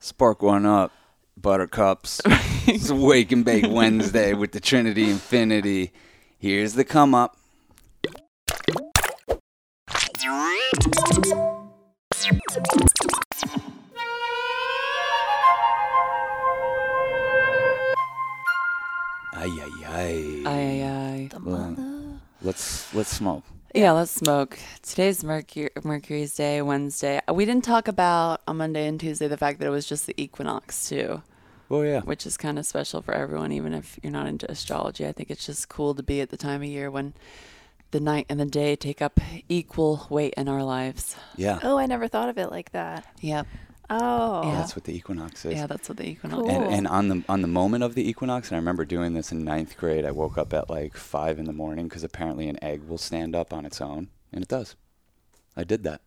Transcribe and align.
Spark 0.00 0.42
one 0.42 0.64
up, 0.64 0.92
Buttercups. 1.36 2.20
it's 2.68 2.90
Wake 2.90 3.32
and 3.32 3.44
Bake 3.44 3.66
Wednesday 3.68 4.32
with 4.32 4.52
the 4.52 4.60
Trinity 4.60 5.10
Infinity. 5.10 5.92
Here's 6.38 6.74
the 6.74 6.84
come 6.84 7.14
up. 7.14 7.36
Ay 19.34 19.50
ay 19.50 19.84
ay. 19.84 20.42
Aye, 20.46 20.46
aye, 20.46 20.82
aye. 20.84 21.38
Well, 21.42 21.76
let's 22.42 22.94
let's 22.94 23.10
smoke. 23.10 23.42
Yeah, 23.78 23.92
let's 23.92 24.10
smoke. 24.10 24.58
Today's 24.82 25.22
Mercury, 25.22 25.70
Mercury's 25.84 26.34
Day, 26.34 26.60
Wednesday. 26.62 27.20
We 27.32 27.44
didn't 27.44 27.62
talk 27.62 27.86
about 27.86 28.40
on 28.48 28.56
Monday 28.56 28.88
and 28.88 28.98
Tuesday 28.98 29.28
the 29.28 29.36
fact 29.36 29.60
that 29.60 29.66
it 29.66 29.70
was 29.70 29.86
just 29.86 30.08
the 30.08 30.20
equinox 30.20 30.88
too, 30.88 31.22
Oh 31.70 31.82
yeah. 31.82 32.00
which 32.00 32.26
is 32.26 32.36
kind 32.36 32.58
of 32.58 32.66
special 32.66 33.02
for 33.02 33.14
everyone, 33.14 33.52
even 33.52 33.72
if 33.74 33.96
you're 34.02 34.10
not 34.10 34.26
into 34.26 34.50
astrology. 34.50 35.06
I 35.06 35.12
think 35.12 35.30
it's 35.30 35.46
just 35.46 35.68
cool 35.68 35.94
to 35.94 36.02
be 36.02 36.20
at 36.20 36.30
the 36.30 36.36
time 36.36 36.60
of 36.60 36.68
year 36.68 36.90
when 36.90 37.14
the 37.92 38.00
night 38.00 38.26
and 38.28 38.40
the 38.40 38.46
day 38.46 38.74
take 38.74 39.00
up 39.00 39.20
equal 39.48 40.08
weight 40.10 40.34
in 40.36 40.48
our 40.48 40.64
lives. 40.64 41.14
Yeah. 41.36 41.60
Oh, 41.62 41.78
I 41.78 41.86
never 41.86 42.08
thought 42.08 42.28
of 42.28 42.36
it 42.36 42.50
like 42.50 42.72
that. 42.72 43.06
Yep. 43.20 43.46
Oh. 43.90 44.42
Yeah. 44.44 44.56
That's 44.56 44.76
what 44.76 44.84
the 44.84 44.94
equinox 44.94 45.44
is. 45.44 45.54
Yeah, 45.54 45.66
that's 45.66 45.88
what 45.88 45.96
the 45.98 46.06
equinox 46.08 46.42
Cool. 46.42 46.50
And, 46.50 46.72
is. 46.72 46.78
and 46.78 46.88
on 46.88 47.08
the 47.08 47.24
on 47.28 47.42
the 47.42 47.48
moment 47.48 47.84
of 47.84 47.94
the 47.94 48.08
equinox, 48.08 48.48
and 48.48 48.56
I 48.56 48.58
remember 48.58 48.84
doing 48.84 49.14
this 49.14 49.32
in 49.32 49.44
ninth 49.44 49.76
grade. 49.76 50.04
I 50.04 50.10
woke 50.10 50.36
up 50.36 50.52
at 50.52 50.68
like 50.68 50.96
five 50.96 51.38
in 51.38 51.46
the 51.46 51.52
morning 51.52 51.88
because 51.88 52.04
apparently 52.04 52.48
an 52.48 52.62
egg 52.62 52.82
will 52.84 52.98
stand 52.98 53.34
up 53.34 53.52
on 53.52 53.64
its 53.64 53.80
own, 53.80 54.08
and 54.32 54.42
it 54.42 54.48
does. 54.48 54.76
I 55.56 55.64
did 55.64 55.82
that. 55.84 56.02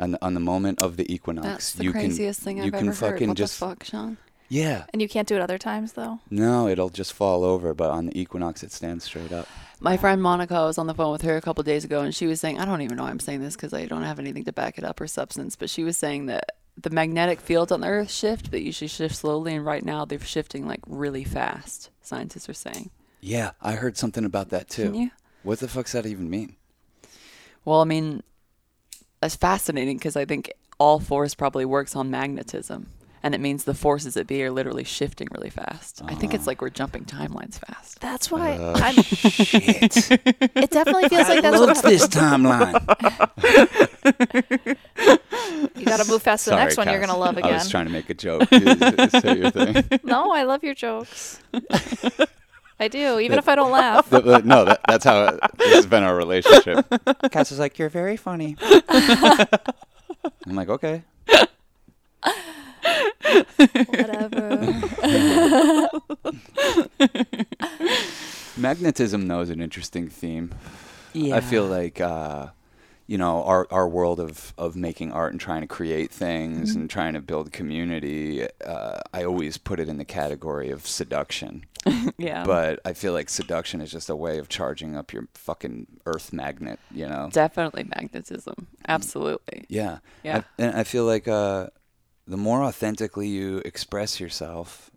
On 0.00 0.12
the, 0.12 0.24
on 0.24 0.34
the 0.34 0.40
moment 0.40 0.80
of 0.80 0.96
the 0.96 1.12
equinox, 1.12 1.46
That's 1.48 1.72
the 1.72 1.82
you 1.84 1.90
craziest 1.92 2.40
can 2.40 2.44
thing 2.44 2.56
you 2.58 2.64
I've 2.64 2.72
can 2.72 2.88
ever 2.88 2.96
heard. 2.96 3.12
fucking 3.14 3.28
What 3.28 3.36
just 3.36 3.58
the 3.58 3.66
fuck, 3.66 3.82
Sean? 3.82 4.16
yeah. 4.48 4.84
And 4.92 5.02
you 5.02 5.08
can't 5.08 5.26
do 5.26 5.34
it 5.34 5.40
other 5.40 5.58
times 5.58 5.94
though. 5.94 6.20
No, 6.30 6.68
it'll 6.68 6.88
just 6.88 7.12
fall 7.12 7.42
over, 7.44 7.74
but 7.74 7.90
on 7.90 8.06
the 8.06 8.18
equinox, 8.20 8.62
it 8.62 8.70
stands 8.70 9.04
straight 9.04 9.32
up. 9.32 9.48
My 9.80 9.96
friend 9.96 10.22
Monica, 10.22 10.54
I 10.54 10.66
was 10.66 10.78
on 10.78 10.86
the 10.86 10.94
phone 10.94 11.10
with 11.10 11.22
her 11.22 11.36
a 11.36 11.40
couple 11.40 11.64
days 11.64 11.84
ago, 11.84 12.00
and 12.00 12.14
she 12.14 12.26
was 12.28 12.40
saying, 12.40 12.60
I 12.60 12.64
don't 12.64 12.80
even 12.80 12.96
know 12.96 13.02
why 13.02 13.10
I'm 13.10 13.18
saying 13.20 13.40
this 13.40 13.56
because 13.56 13.74
I 13.74 13.86
don't 13.86 14.04
have 14.04 14.20
anything 14.20 14.44
to 14.44 14.52
back 14.52 14.78
it 14.78 14.84
up 14.84 15.00
or 15.00 15.08
substance, 15.08 15.56
but 15.56 15.68
she 15.68 15.82
was 15.82 15.96
saying 15.96 16.26
that 16.26 16.57
the 16.80 16.90
magnetic 16.90 17.40
fields 17.40 17.72
on 17.72 17.80
the 17.80 17.88
Earth 17.88 18.10
shift, 18.10 18.50
but 18.50 18.62
usually 18.62 18.88
shift 18.88 19.16
slowly, 19.16 19.54
and 19.54 19.64
right 19.64 19.84
now 19.84 20.04
they're 20.04 20.20
shifting 20.20 20.66
like 20.66 20.80
really 20.86 21.24
fast. 21.24 21.90
Scientists 22.02 22.48
are 22.48 22.54
saying. 22.54 22.90
Yeah, 23.20 23.50
I 23.60 23.72
heard 23.72 23.96
something 23.96 24.24
about 24.24 24.50
that 24.50 24.68
too. 24.68 24.84
Can 24.84 24.94
you? 24.94 25.10
What 25.42 25.58
the 25.60 25.68
fuck's 25.68 25.92
that 25.92 26.06
even 26.06 26.30
mean? 26.30 26.56
Well, 27.64 27.80
I 27.80 27.84
mean, 27.84 28.22
that's 29.20 29.36
fascinating 29.36 29.96
because 29.98 30.16
I 30.16 30.24
think 30.24 30.52
all 30.78 31.00
force 31.00 31.34
probably 31.34 31.64
works 31.64 31.96
on 31.96 32.10
magnetism. 32.10 32.90
And 33.20 33.34
it 33.34 33.40
means 33.40 33.64
the 33.64 33.74
forces 33.74 34.16
at 34.16 34.28
be 34.28 34.44
are 34.44 34.50
literally 34.50 34.84
shifting 34.84 35.26
really 35.32 35.50
fast. 35.50 36.00
I 36.04 36.14
think 36.14 36.34
it's 36.34 36.46
like 36.46 36.62
we're 36.62 36.70
jumping 36.70 37.04
timelines 37.04 37.58
fast. 37.58 38.00
That's 38.00 38.30
why 38.30 38.52
Uh, 38.52 38.78
I'm, 38.80 38.94
Shit. 38.94 40.10
it 40.54 40.70
definitely 40.70 41.08
feels 41.08 41.28
like 41.28 41.42
that's 41.42 41.58
What's 41.58 41.82
what 41.82 41.90
this 41.90 42.06
timeline? 42.06 42.78
you 45.80 45.86
got 45.86 46.00
to 46.00 46.10
move 46.10 46.22
fast 46.22 46.44
to 46.44 46.50
the 46.50 46.56
Sorry, 46.56 46.64
next 46.64 46.76
one 46.76 46.86
you're 46.88 46.98
Cass. 47.00 47.06
going 47.06 47.16
to 47.16 47.20
love 47.20 47.36
again. 47.36 47.44
I 47.44 47.48
again. 47.48 47.58
was 47.58 47.70
trying 47.70 47.86
to 47.86 47.92
make 47.92 48.10
a 48.10 48.14
joke. 48.14 48.48
Say 48.48 49.38
your 49.38 49.50
thing. 49.50 49.84
no, 50.04 50.32
I 50.32 50.42
love 50.44 50.62
your 50.64 50.74
jokes. 50.74 51.40
I 52.80 52.86
do, 52.88 53.18
even 53.18 53.38
if 53.38 53.48
I 53.48 53.54
don't 53.56 53.72
laugh. 53.72 54.08
Th- 54.08 54.22
th- 54.22 54.44
no, 54.44 54.64
that, 54.64 54.80
that's 54.86 55.04
how 55.04 55.24
it, 55.24 55.40
this 55.58 55.74
has 55.74 55.86
been 55.86 56.04
our 56.04 56.14
relationship. 56.14 56.86
Cass 57.32 57.50
is 57.50 57.58
like, 57.58 57.76
"You're 57.78 57.88
very 57.88 58.16
funny." 58.16 58.56
I'm 58.88 60.54
like, 60.54 60.68
"Okay." 60.68 61.02
Whatever. 63.88 64.78
Magnetism, 68.56 69.26
though, 69.28 69.40
is 69.40 69.50
an 69.50 69.60
interesting 69.60 70.08
theme. 70.08 70.52
Yeah. 71.12 71.36
I 71.36 71.40
feel 71.40 71.66
like, 71.66 72.00
uh, 72.00 72.48
you 73.08 73.16
know, 73.18 73.42
our 73.42 73.66
our 73.70 73.88
world 73.88 74.20
of 74.20 74.52
of 74.56 74.76
making 74.76 75.10
art 75.12 75.32
and 75.32 75.40
trying 75.40 75.62
to 75.62 75.66
create 75.66 76.12
things 76.12 76.70
Mm-hmm. 76.70 76.80
and 76.82 76.90
trying 76.90 77.14
to 77.14 77.20
build 77.20 77.50
community. 77.52 78.46
Uh, 78.64 79.00
I 79.12 79.24
always 79.24 79.58
put 79.58 79.80
it 79.80 79.88
in 79.88 79.96
the 79.96 80.04
category 80.04 80.70
of 80.70 80.86
seduction, 80.86 81.64
yeah. 82.18 82.44
but 82.44 82.80
I 82.84 82.92
feel 82.92 83.14
like 83.14 83.30
seduction 83.30 83.80
is 83.80 83.90
just 83.90 84.10
a 84.10 84.14
way 84.16 84.38
of 84.38 84.48
charging 84.50 84.94
up 84.94 85.12
your 85.12 85.26
fucking 85.34 85.86
earth 86.04 86.32
magnet. 86.32 86.78
You 86.94 87.08
know. 87.08 87.30
Definitely 87.32 87.84
magnetism. 87.96 88.66
Absolutely. 88.86 89.64
Yeah. 89.68 89.98
Yeah. 90.22 90.42
I, 90.58 90.62
and 90.62 90.76
I 90.76 90.84
feel 90.84 91.06
like 91.06 91.26
uh, 91.26 91.68
the 92.26 92.36
more 92.36 92.62
authentically 92.62 93.28
you 93.28 93.62
express 93.64 94.20
yourself, 94.20 94.90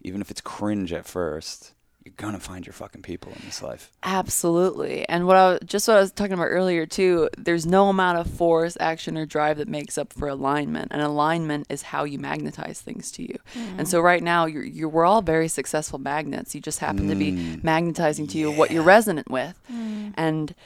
even 0.00 0.20
if 0.20 0.32
it's 0.32 0.40
cringe 0.40 0.92
at 0.92 1.06
first, 1.06 1.74
you're 2.04 2.14
gonna 2.16 2.40
find 2.40 2.66
your 2.66 2.72
fucking 2.72 3.02
people 3.02 3.32
in 3.32 3.42
this 3.44 3.62
life. 3.62 3.90
Absolutely. 4.02 5.08
And 5.08 5.26
what 5.26 5.36
I 5.36 5.50
was, 5.52 5.60
just 5.64 5.88
what 5.88 5.96
I 5.96 6.00
was 6.00 6.12
talking 6.12 6.32
about 6.34 6.46
earlier 6.46 6.86
too, 6.86 7.28
there's 7.38 7.66
no 7.66 7.88
amount 7.88 8.18
of 8.18 8.26
force, 8.26 8.76
action 8.80 9.16
or 9.16 9.26
drive 9.26 9.58
that 9.58 9.68
makes 9.68 9.96
up 9.96 10.12
for 10.12 10.28
alignment. 10.28 10.88
And 10.90 11.02
alignment 11.02 11.66
is 11.70 11.82
how 11.82 12.04
you 12.04 12.18
magnetize 12.18 12.80
things 12.80 13.10
to 13.12 13.22
you. 13.22 13.38
And 13.78 13.88
so 13.88 14.00
mm. 14.00 14.04
right 14.04 14.22
now 14.22 14.46
you're, 14.46 14.64
you're 14.64 14.88
we're 14.88 15.04
all 15.04 15.22
very 15.22 15.48
successful 15.48 15.98
magnets. 15.98 16.54
You 16.54 16.60
just 16.60 16.78
happen 16.80 17.08
to 17.08 17.14
be 17.14 17.32
mm. 17.32 17.64
magnetizing 17.64 18.26
to 18.28 18.38
you 18.38 18.50
what 18.50 18.70
you're 18.70 18.82
resonant 18.82 19.30
with. 19.30 19.58
Mm. 19.72 20.14
And 20.16 20.54
y- 20.54 20.56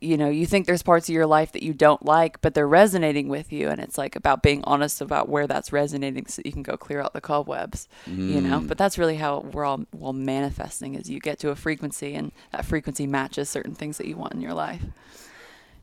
you 0.00 0.16
know, 0.16 0.28
you 0.28 0.46
think 0.46 0.66
there's 0.66 0.82
parts 0.82 1.08
of 1.08 1.14
your 1.14 1.26
life 1.26 1.52
that 1.52 1.62
you 1.62 1.72
don't 1.72 2.04
like, 2.04 2.40
but 2.40 2.54
they're 2.54 2.68
resonating 2.68 3.28
with 3.28 3.52
you. 3.52 3.68
And 3.68 3.80
it's 3.80 3.96
like 3.98 4.16
about 4.16 4.42
being 4.42 4.62
honest 4.64 5.00
about 5.00 5.28
where 5.28 5.46
that's 5.46 5.72
resonating 5.72 6.26
so 6.26 6.42
you 6.44 6.52
can 6.52 6.62
go 6.62 6.76
clear 6.76 7.00
out 7.00 7.12
the 7.12 7.20
cobwebs, 7.20 7.88
you 8.06 8.40
know? 8.40 8.60
But 8.60 8.78
that's 8.78 8.98
really 8.98 9.16
how 9.16 9.40
we're 9.40 9.64
all 9.64 9.84
well 9.92 10.12
manifesting 10.12 10.94
is 10.94 11.10
you 11.10 11.20
get 11.20 11.38
to 11.40 11.50
a 11.50 11.56
frequency 11.56 12.14
and 12.14 12.32
that 12.52 12.64
frequency 12.64 13.06
matches 13.06 13.48
certain 13.48 13.74
things 13.74 13.98
that 13.98 14.06
you 14.06 14.16
want 14.16 14.34
in 14.34 14.40
your 14.40 14.54
life. 14.54 14.82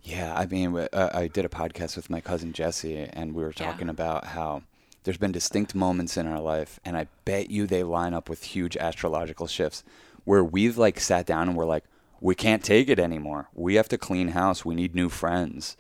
Yeah, 0.04 0.34
I 0.36 0.46
mean, 0.48 0.76
uh, 0.76 1.10
I 1.14 1.28
did 1.28 1.46
a 1.46 1.50
podcast 1.50 1.96
with 1.96 2.10
my 2.10 2.22
cousin 2.22 2.54
Jesse, 2.54 2.98
and 3.14 3.36
we 3.36 3.44
were 3.44 3.54
Yeah. 3.56 3.68
talking 3.72 3.88
about 3.90 4.26
how 4.28 4.64
there's 5.04 5.18
been 5.18 5.32
distinct 5.32 5.76
moments 5.76 6.18
in 6.18 6.26
our 6.28 6.40
life, 6.40 6.80
and 6.84 6.98
I 6.98 7.08
bet 7.26 7.52
you 7.52 7.68
they 7.68 7.84
line 7.84 8.14
up 8.14 8.28
with 8.30 8.44
huge 8.44 8.76
astrological 8.78 9.48
shifts 9.48 9.84
where 10.24 10.44
we've 10.44 10.78
like 10.78 11.00
sat 11.00 11.26
down 11.26 11.50
and 11.50 11.58
we're 11.58 11.66
like, 11.66 11.84
we 12.22 12.36
can't 12.36 12.64
take 12.64 12.88
it 12.88 13.00
anymore. 13.00 13.50
We 13.54 13.76
have 13.76 13.90
to 13.90 13.98
clean 13.98 14.30
house. 14.30 14.64
We 14.64 14.76
need 14.76 14.96
new 14.96 15.10
friends. 15.10 15.76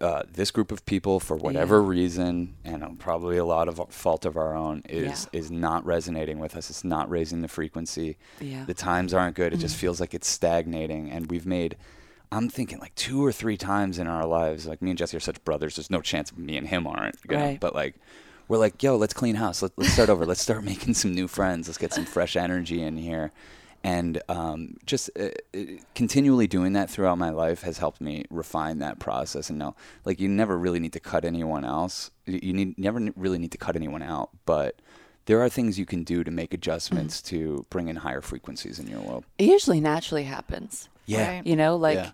Uh, 0.00 0.22
this 0.30 0.50
group 0.50 0.70
of 0.70 0.84
people, 0.86 1.18
for 1.18 1.36
whatever 1.36 1.82
reason, 1.82 2.54
and 2.64 2.84
uh, 2.84 2.90
probably 2.98 3.36
a 3.36 3.44
lot 3.44 3.68
of 3.68 3.80
fault 3.90 4.24
of 4.24 4.36
our 4.36 4.54
own, 4.54 4.82
is 4.88 5.28
is 5.32 5.50
not 5.50 5.84
resonating 5.84 6.38
with 6.38 6.56
us. 6.56 6.70
It's 6.70 6.84
not 6.84 7.10
raising 7.10 7.42
the 7.42 7.48
frequency. 7.48 8.16
Yeah. 8.40 8.64
The 8.64 8.74
times 8.74 9.14
aren't 9.14 9.34
good. 9.34 9.52
It 9.52 9.58
just 9.58 9.76
feels 9.76 10.00
like 10.00 10.14
it's 10.14 10.28
stagnating, 10.28 11.10
and 11.10 11.30
we've 11.30 11.46
made. 11.46 11.76
I'm 12.30 12.50
thinking 12.50 12.78
like 12.78 12.94
two 12.94 13.24
or 13.24 13.32
three 13.32 13.56
times 13.56 13.98
in 13.98 14.06
our 14.06 14.26
lives, 14.26 14.66
like 14.66 14.82
me 14.82 14.90
and 14.90 14.98
Jesse 14.98 15.16
are 15.16 15.20
such 15.20 15.42
brothers. 15.44 15.76
There's 15.76 15.90
no 15.90 16.02
chance 16.02 16.36
me 16.36 16.58
and 16.58 16.68
him 16.68 16.86
aren't. 16.86 17.16
You 17.28 17.36
know? 17.36 17.42
Right. 17.42 17.60
But 17.60 17.74
like, 17.74 17.94
we're 18.48 18.58
like, 18.58 18.82
yo, 18.82 18.96
let's 18.96 19.14
clean 19.14 19.36
house. 19.36 19.62
Let, 19.62 19.72
let's 19.76 19.94
start 19.94 20.10
over. 20.10 20.26
Let's 20.26 20.42
start 20.42 20.62
making 20.72 20.94
some 20.94 21.14
new 21.14 21.26
friends. 21.26 21.66
Let's 21.66 21.78
get 21.78 21.94
some 21.94 22.04
fresh 22.04 22.36
energy 22.36 22.82
in 22.82 22.98
here. 22.98 23.32
And 23.84 24.20
um, 24.28 24.76
just 24.86 25.08
uh, 25.18 25.28
uh, 25.56 25.60
continually 25.94 26.46
doing 26.46 26.72
that 26.72 26.90
throughout 26.90 27.16
my 27.16 27.30
life 27.30 27.62
has 27.62 27.78
helped 27.78 28.00
me 28.00 28.24
refine 28.28 28.78
that 28.80 28.98
process. 28.98 29.50
And 29.50 29.58
know, 29.58 29.76
like, 30.04 30.18
you 30.20 30.28
never 30.28 30.58
really 30.58 30.80
need 30.80 30.92
to 30.94 31.00
cut 31.00 31.24
anyone 31.24 31.64
else. 31.64 32.10
You 32.26 32.52
need 32.52 32.76
never 32.78 33.00
really 33.16 33.38
need 33.38 33.52
to 33.52 33.58
cut 33.58 33.76
anyone 33.76 34.02
out. 34.02 34.30
But 34.46 34.80
there 35.26 35.40
are 35.42 35.48
things 35.48 35.78
you 35.78 35.86
can 35.86 36.04
do 36.04 36.24
to 36.24 36.30
make 36.30 36.52
adjustments 36.52 37.22
to 37.22 37.64
bring 37.70 37.88
in 37.88 37.96
higher 37.96 38.20
frequencies 38.20 38.78
in 38.78 38.88
your 38.88 39.00
world. 39.00 39.24
It 39.38 39.44
usually 39.44 39.80
naturally 39.80 40.24
happens. 40.24 40.88
Yeah. 41.06 41.36
Right. 41.36 41.46
You 41.46 41.54
know, 41.56 41.76
like 41.76 41.96
Yeah. 41.96 42.10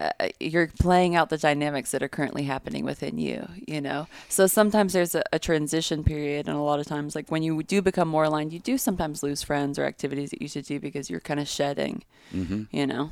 Uh, 0.00 0.10
you're 0.40 0.68
playing 0.68 1.14
out 1.16 1.28
the 1.30 1.36
dynamics 1.38 1.90
that 1.90 2.02
are 2.02 2.08
currently 2.08 2.44
happening 2.44 2.84
within 2.84 3.18
you, 3.18 3.46
you 3.68 3.80
know? 3.80 4.06
So 4.28 4.46
sometimes 4.46 4.92
there's 4.94 5.14
a, 5.14 5.22
a 5.32 5.38
transition 5.38 6.02
period, 6.02 6.48
and 6.48 6.56
a 6.56 6.60
lot 6.60 6.80
of 6.80 6.86
times, 6.86 7.14
like 7.14 7.30
when 7.30 7.42
you 7.42 7.62
do 7.62 7.82
become 7.82 8.08
more 8.08 8.24
aligned, 8.24 8.52
you 8.52 8.58
do 8.58 8.78
sometimes 8.78 9.22
lose 9.22 9.42
friends 9.42 9.78
or 9.78 9.84
activities 9.84 10.30
that 10.30 10.40
you 10.40 10.48
should 10.48 10.64
do 10.64 10.80
because 10.80 11.10
you're 11.10 11.20
kind 11.20 11.40
of 11.40 11.48
shedding, 11.48 12.02
Mm-hmm. 12.34 12.62
you 12.70 12.86
know? 12.86 13.10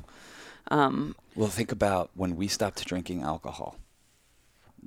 Um, 0.71 1.15
Well, 1.37 1.49
think 1.49 1.71
about 1.73 2.11
when 2.15 2.37
we 2.37 2.49
stopped 2.49 2.85
drinking 2.87 3.23
alcohol. 3.23 3.77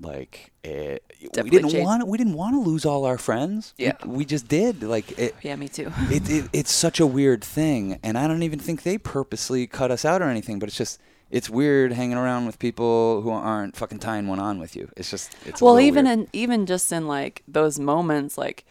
Like 0.02 0.52
it, 0.64 1.04
we 1.22 1.52
didn't 1.52 1.70
changed. 1.70 1.86
want 1.86 2.08
we 2.08 2.18
didn't 2.18 2.34
want 2.34 2.56
to 2.56 2.60
lose 2.60 2.84
all 2.84 3.06
our 3.06 3.20
friends. 3.20 3.76
We- 3.78 3.86
Yeah. 3.86 3.94
we, 4.04 4.26
just 4.26 4.48
did. 4.48 4.82
Like 4.82 5.12
it, 5.20 5.36
yeah, 5.44 5.56
me 5.56 5.68
too. 5.68 5.92
it, 6.10 6.28
it, 6.28 6.50
it's 6.52 6.72
such 6.72 7.00
a 7.00 7.06
weird 7.06 7.44
thing, 7.44 8.00
and 8.02 8.18
I 8.18 8.28
don't 8.28 8.42
even 8.42 8.58
think 8.58 8.82
they 8.82 8.98
purposely 8.98 9.68
cut 9.68 9.92
us 9.92 10.04
out 10.04 10.24
or 10.24 10.30
anything. 10.30 10.58
But 10.58 10.70
it's 10.70 10.78
just 10.78 11.00
it's 11.38 11.50
weird 11.50 11.92
hanging 11.94 12.16
around 12.18 12.46
with 12.46 12.60
people 12.60 13.22
who 13.24 13.32
aren't 13.32 13.76
fucking 13.76 13.98
tying 14.00 14.28
one 14.28 14.40
on 14.40 14.60
with 14.60 14.76
you. 14.76 14.90
It's 14.96 15.10
just 15.10 15.36
it's 15.46 15.62
well 15.62 15.80
even 15.80 16.06
weird. 16.06 16.20
in 16.20 16.28
even 16.32 16.66
just 16.68 16.92
in 16.92 17.08
like 17.08 17.42
those 17.48 17.80
moments 17.80 18.38
like 18.38 18.64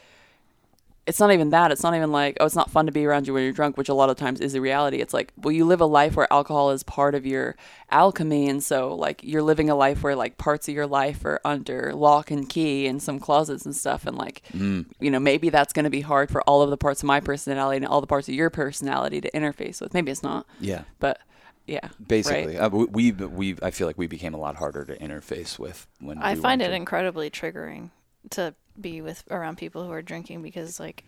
it's 1.04 1.18
not 1.18 1.32
even 1.32 1.50
that. 1.50 1.72
It's 1.72 1.82
not 1.82 1.96
even 1.96 2.12
like, 2.12 2.36
oh, 2.38 2.44
it's 2.46 2.54
not 2.54 2.70
fun 2.70 2.86
to 2.86 2.92
be 2.92 3.04
around 3.04 3.26
you 3.26 3.34
when 3.34 3.42
you're 3.42 3.52
drunk, 3.52 3.76
which 3.76 3.88
a 3.88 3.94
lot 3.94 4.08
of 4.08 4.16
times 4.16 4.40
is 4.40 4.52
the 4.52 4.60
reality. 4.60 4.98
It's 4.98 5.12
like, 5.12 5.32
well, 5.36 5.50
you 5.50 5.64
live 5.64 5.80
a 5.80 5.84
life 5.84 6.14
where 6.14 6.32
alcohol 6.32 6.70
is 6.70 6.84
part 6.84 7.16
of 7.16 7.26
your 7.26 7.56
alchemy. 7.90 8.48
And 8.48 8.62
so, 8.62 8.94
like, 8.94 9.20
you're 9.24 9.42
living 9.42 9.68
a 9.68 9.74
life 9.74 10.04
where, 10.04 10.14
like, 10.14 10.38
parts 10.38 10.68
of 10.68 10.74
your 10.76 10.86
life 10.86 11.24
are 11.24 11.40
under 11.44 11.92
lock 11.92 12.30
and 12.30 12.48
key 12.48 12.86
in 12.86 13.00
some 13.00 13.18
closets 13.18 13.66
and 13.66 13.74
stuff. 13.74 14.06
And, 14.06 14.16
like, 14.16 14.42
Mm. 14.56 14.86
you 15.00 15.10
know, 15.10 15.18
maybe 15.18 15.50
that's 15.50 15.72
going 15.72 15.82
to 15.86 15.90
be 15.90 16.02
hard 16.02 16.30
for 16.30 16.40
all 16.42 16.62
of 16.62 16.70
the 16.70 16.76
parts 16.76 17.02
of 17.02 17.08
my 17.08 17.18
personality 17.18 17.78
and 17.78 17.86
all 17.86 18.00
the 18.00 18.06
parts 18.06 18.28
of 18.28 18.34
your 18.36 18.48
personality 18.48 19.20
to 19.22 19.30
interface 19.32 19.80
with. 19.80 19.94
Maybe 19.94 20.12
it's 20.12 20.22
not, 20.22 20.46
Yeah. 20.60 20.82
but 21.00 21.18
yeah. 21.66 21.88
Basically, 22.04 22.56
right? 22.56 22.64
uh, 22.64 22.70
we, 22.70 23.12
we 23.12 23.12
we 23.12 23.56
I 23.62 23.70
feel 23.70 23.86
like 23.86 23.98
we 23.98 24.06
became 24.06 24.34
a 24.34 24.38
lot 24.38 24.56
harder 24.56 24.84
to 24.84 24.96
interface 24.98 25.58
with 25.58 25.86
when 26.00 26.18
I 26.18 26.34
we 26.34 26.40
find 26.40 26.60
it 26.62 26.66
drink- 26.68 26.80
incredibly 26.80 27.30
triggering 27.30 27.90
to 28.30 28.54
be 28.80 29.00
with 29.00 29.24
around 29.30 29.58
people 29.58 29.84
who 29.84 29.92
are 29.92 30.02
drinking 30.02 30.42
because 30.42 30.80
like 30.80 31.04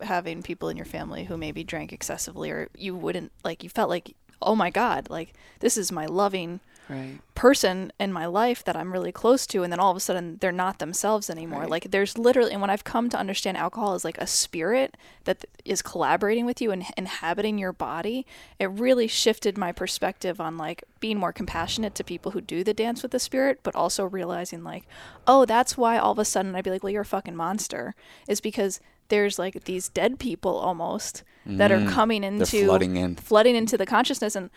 having 0.00 0.42
people 0.42 0.68
in 0.68 0.76
your 0.76 0.86
family 0.86 1.24
who 1.24 1.36
maybe 1.36 1.62
drank 1.62 1.92
excessively 1.92 2.50
or 2.50 2.68
you 2.76 2.96
wouldn't 2.96 3.32
like 3.44 3.62
you 3.62 3.68
felt 3.68 3.90
like 3.90 4.14
oh 4.40 4.54
my 4.54 4.70
god 4.70 5.10
like 5.10 5.34
this 5.60 5.76
is 5.76 5.92
my 5.92 6.06
loving 6.06 6.60
Right. 6.88 7.18
person 7.34 7.92
in 8.00 8.12
my 8.12 8.26
life 8.26 8.64
that 8.64 8.74
I'm 8.76 8.92
really 8.92 9.12
close 9.12 9.46
to 9.48 9.62
and 9.62 9.72
then 9.72 9.78
all 9.78 9.90
of 9.90 9.96
a 9.96 10.00
sudden 10.00 10.38
they're 10.40 10.50
not 10.50 10.78
themselves 10.80 11.30
anymore. 11.30 11.60
Right. 11.60 11.70
Like 11.70 11.90
there's 11.90 12.18
literally 12.18 12.50
and 12.52 12.60
when 12.60 12.70
I've 12.70 12.82
come 12.84 13.08
to 13.10 13.18
understand 13.18 13.56
alcohol 13.56 13.94
is 13.94 14.04
like 14.04 14.18
a 14.18 14.26
spirit 14.26 14.96
that 15.24 15.44
is 15.64 15.80
collaborating 15.82 16.46
with 16.46 16.60
you 16.60 16.70
and 16.72 16.84
inhabiting 16.96 17.56
your 17.58 17.72
body, 17.72 18.26
it 18.58 18.66
really 18.70 19.06
shifted 19.06 19.56
my 19.56 19.70
perspective 19.72 20.40
on 20.40 20.56
like 20.56 20.82
being 21.00 21.18
more 21.18 21.32
compassionate 21.32 21.94
to 21.96 22.02
people 22.04 22.32
who 22.32 22.40
do 22.40 22.64
the 22.64 22.74
dance 22.74 23.02
with 23.02 23.12
the 23.12 23.20
spirit, 23.20 23.60
but 23.62 23.74
also 23.76 24.04
realizing 24.04 24.64
like, 24.64 24.84
oh, 25.26 25.44
that's 25.44 25.76
why 25.76 25.96
all 25.98 26.12
of 26.12 26.18
a 26.18 26.24
sudden 26.24 26.54
I'd 26.56 26.64
be 26.64 26.70
like, 26.70 26.82
well, 26.82 26.92
you're 26.92 27.02
a 27.02 27.04
fucking 27.06 27.36
monster. 27.36 27.94
Is 28.26 28.40
because 28.40 28.80
there's 29.08 29.38
like 29.38 29.64
these 29.64 29.88
dead 29.88 30.18
people 30.18 30.56
almost 30.56 31.22
that 31.46 31.72
are 31.72 31.82
coming 31.86 32.22
into 32.24 32.44
Mm. 32.44 32.66
flooding 32.66 32.96
in. 32.96 33.16
flooding 33.16 33.56
into 33.56 33.78
the 33.78 33.86
consciousness 33.86 34.36
and 34.36 34.50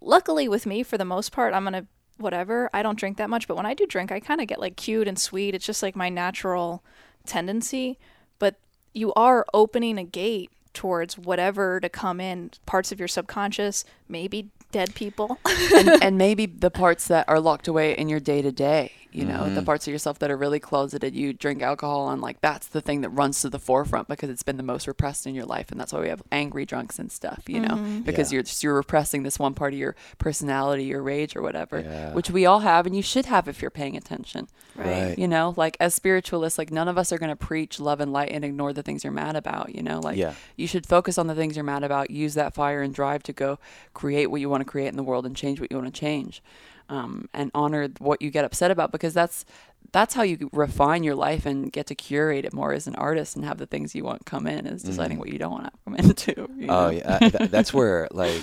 luckily 0.00 0.48
with 0.48 0.66
me 0.66 0.82
for 0.82 0.96
the 0.96 1.04
most 1.04 1.32
part 1.32 1.54
i'm 1.54 1.64
gonna 1.64 1.86
whatever 2.16 2.68
i 2.72 2.82
don't 2.82 2.98
drink 2.98 3.16
that 3.16 3.30
much 3.30 3.46
but 3.46 3.56
when 3.56 3.66
i 3.66 3.74
do 3.74 3.86
drink 3.86 4.10
i 4.10 4.18
kind 4.18 4.40
of 4.40 4.46
get 4.46 4.60
like 4.60 4.76
cute 4.76 5.08
and 5.08 5.18
sweet. 5.18 5.54
It's 5.54 5.66
just 5.66 5.82
like 5.82 5.96
my 5.96 6.08
natural 6.08 6.82
tendency. 7.26 7.98
But 8.38 8.56
you 8.94 9.12
are 9.14 9.44
opening 9.52 9.98
a 9.98 10.04
gate 10.04 10.50
towards 10.72 11.18
whatever 11.18 11.80
to 11.80 11.88
come 11.88 12.20
in 12.20 12.50
parts 12.66 12.92
of 12.92 12.98
your 12.98 13.08
subconscious 13.08 13.84
maybe 14.08 14.50
dead 14.70 14.94
people. 14.94 15.38
And, 15.74 15.88
and 16.02 16.18
maybe 16.18 16.46
the 16.46 16.70
parts 16.70 17.08
that 17.08 17.28
are 17.28 17.40
locked 17.40 17.68
away 17.68 17.92
in 17.96 18.08
your 18.08 18.20
day 18.20 18.42
to 18.42 18.52
day, 18.52 18.92
you 19.12 19.24
know, 19.24 19.38
Mm-hmm. 19.44 19.54
the 19.54 19.62
parts 19.62 19.86
of 19.86 19.92
yourself 19.92 20.18
that 20.18 20.30
are 20.30 20.36
really 20.36 20.60
closeted, 20.60 21.14
you 21.14 21.32
drink 21.32 21.62
alcohol 21.62 22.10
and 22.10 22.20
like 22.20 22.40
that's 22.40 22.66
the 22.66 22.80
thing 22.80 23.00
that 23.00 23.08
runs 23.10 23.40
to 23.42 23.48
the 23.48 23.58
forefront 23.58 24.08
because 24.08 24.28
it's 24.30 24.42
been 24.42 24.56
the 24.56 24.62
most 24.62 24.86
repressed 24.86 25.26
in 25.26 25.34
your 25.34 25.46
life. 25.46 25.70
And 25.70 25.80
that's 25.80 25.92
why 25.92 26.00
we 26.00 26.08
have 26.08 26.22
angry 26.32 26.66
drunks 26.66 26.98
and 26.98 27.10
stuff, 27.10 27.44
you 27.48 27.60
know, 27.60 28.02
because 28.04 28.30
Yeah. 28.30 28.36
you're 28.36 28.42
just, 28.42 28.62
you're 28.62 28.74
repressing 28.74 29.22
this 29.22 29.38
one 29.38 29.54
part 29.54 29.72
of 29.72 29.78
your 29.78 29.96
personality, 30.18 30.84
your 30.84 31.02
rage 31.02 31.34
or 31.36 31.42
whatever, 31.42 31.80
Yeah. 31.80 32.12
which 32.12 32.30
we 32.30 32.44
all 32.46 32.60
have 32.60 32.86
and 32.86 32.94
you 32.94 33.02
should 33.02 33.26
have 33.26 33.48
if 33.48 33.62
you're 33.62 33.70
paying 33.70 33.96
attention. 33.96 34.48
Right. 34.76 35.18
You 35.18 35.26
know, 35.28 35.54
like 35.56 35.76
as 35.80 35.94
spiritualists, 35.94 36.58
like 36.58 36.70
none 36.70 36.88
of 36.88 36.98
us 36.98 37.10
are 37.12 37.18
going 37.18 37.30
to 37.30 37.36
preach 37.36 37.80
love 37.80 38.00
and 38.00 38.12
light 38.12 38.30
and 38.32 38.44
ignore 38.44 38.72
the 38.72 38.82
things 38.82 39.04
you're 39.04 39.12
mad 39.12 39.36
about. 39.36 39.74
You 39.74 39.82
know, 39.82 40.00
like 40.00 40.16
Yeah. 40.16 40.34
you 40.56 40.66
should 40.66 40.86
focus 40.86 41.18
on 41.18 41.26
the 41.28 41.34
things 41.34 41.56
you're 41.56 41.64
mad 41.64 41.82
about, 41.84 42.10
use 42.10 42.34
that 42.34 42.54
fire 42.54 42.82
and 42.82 42.94
drive 42.94 43.22
to 43.24 43.32
go 43.32 43.58
create 43.94 44.26
what 44.26 44.40
you 44.40 44.48
want 44.48 44.60
to 44.60 44.64
create 44.70 44.88
in 44.88 44.96
the 44.96 45.02
world 45.02 45.24
and 45.26 45.34
change 45.34 45.60
what 45.60 45.70
you 45.70 45.78
want 45.78 45.92
to 45.92 45.98
change. 46.00 46.42
Um, 46.90 47.28
and 47.34 47.50
honor 47.54 47.90
what 47.98 48.22
you 48.22 48.30
get 48.30 48.46
upset 48.46 48.70
about 48.70 48.92
because 48.92 49.12
that's 49.12 49.44
that's 49.92 50.14
how 50.14 50.22
you 50.22 50.48
refine 50.52 51.02
your 51.02 51.14
life 51.14 51.46
and 51.46 51.72
get 51.72 51.86
to 51.86 51.94
curate 51.94 52.44
it 52.44 52.52
more 52.52 52.72
as 52.72 52.86
an 52.86 52.94
artist 52.96 53.36
and 53.36 53.44
have 53.44 53.58
the 53.58 53.66
things 53.66 53.94
you 53.94 54.04
want 54.04 54.26
come 54.26 54.46
in 54.46 54.66
is 54.66 54.82
deciding 54.82 55.18
what 55.18 55.28
you 55.28 55.38
don't 55.38 55.52
want 55.52 55.64
to 55.64 55.72
come 55.84 55.94
into. 55.98 56.48
you. 56.56 56.66
Oh 56.68 56.86
know? 56.86 56.90
yeah, 56.90 57.18
uh, 57.20 57.30
th- 57.30 57.50
that's 57.50 57.72
where 57.72 58.08
like 58.10 58.42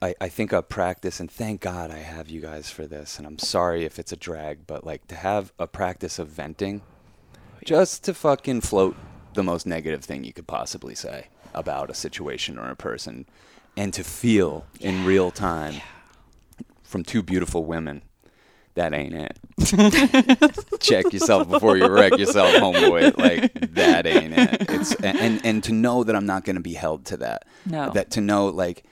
I, 0.00 0.14
I 0.20 0.28
think 0.28 0.52
a 0.52 0.62
practice, 0.62 1.18
and 1.18 1.30
thank 1.30 1.60
God 1.60 1.90
I 1.90 1.98
have 1.98 2.28
you 2.28 2.40
guys 2.40 2.70
for 2.70 2.86
this. 2.86 3.18
And 3.18 3.26
I'm 3.26 3.38
sorry 3.38 3.84
if 3.84 3.98
it's 3.98 4.12
a 4.12 4.16
drag, 4.16 4.66
but 4.66 4.84
like 4.84 5.06
to 5.08 5.16
have 5.16 5.52
a 5.58 5.66
practice 5.66 6.18
of 6.18 6.28
venting, 6.28 6.82
just 7.64 8.04
to 8.04 8.14
fucking 8.14 8.60
float 8.60 8.96
the 9.34 9.42
most 9.42 9.66
negative 9.66 10.04
thing 10.04 10.24
you 10.24 10.32
could 10.32 10.46
possibly 10.46 10.94
say 10.94 11.26
about 11.52 11.90
a 11.90 11.94
situation 11.94 12.58
or 12.58 12.68
a 12.68 12.76
person, 12.76 13.26
and 13.76 13.92
to 13.94 14.04
feel 14.04 14.66
in 14.80 15.04
real 15.04 15.30
time 15.30 15.80
from 16.88 17.04
two 17.04 17.22
beautiful 17.22 17.64
women. 17.64 18.02
That 18.74 18.94
ain't 18.94 19.14
it. 19.14 19.38
Check 20.80 21.12
yourself 21.12 21.48
before 21.48 21.76
you 21.76 21.88
wreck 21.88 22.16
yourself, 22.16 22.54
homeboy. 22.54 23.18
Like 23.18 23.74
that 23.74 24.06
ain't 24.06 24.32
it. 24.34 24.70
It's 24.70 24.94
and 24.94 25.44
and 25.44 25.64
to 25.64 25.72
know 25.72 26.04
that 26.04 26.14
I'm 26.14 26.26
not 26.26 26.44
going 26.44 26.56
to 26.56 26.62
be 26.62 26.74
held 26.74 27.04
to 27.06 27.16
that. 27.18 27.44
No. 27.66 27.90
That 27.90 28.12
to 28.12 28.20
know 28.20 28.46
like 28.46 28.84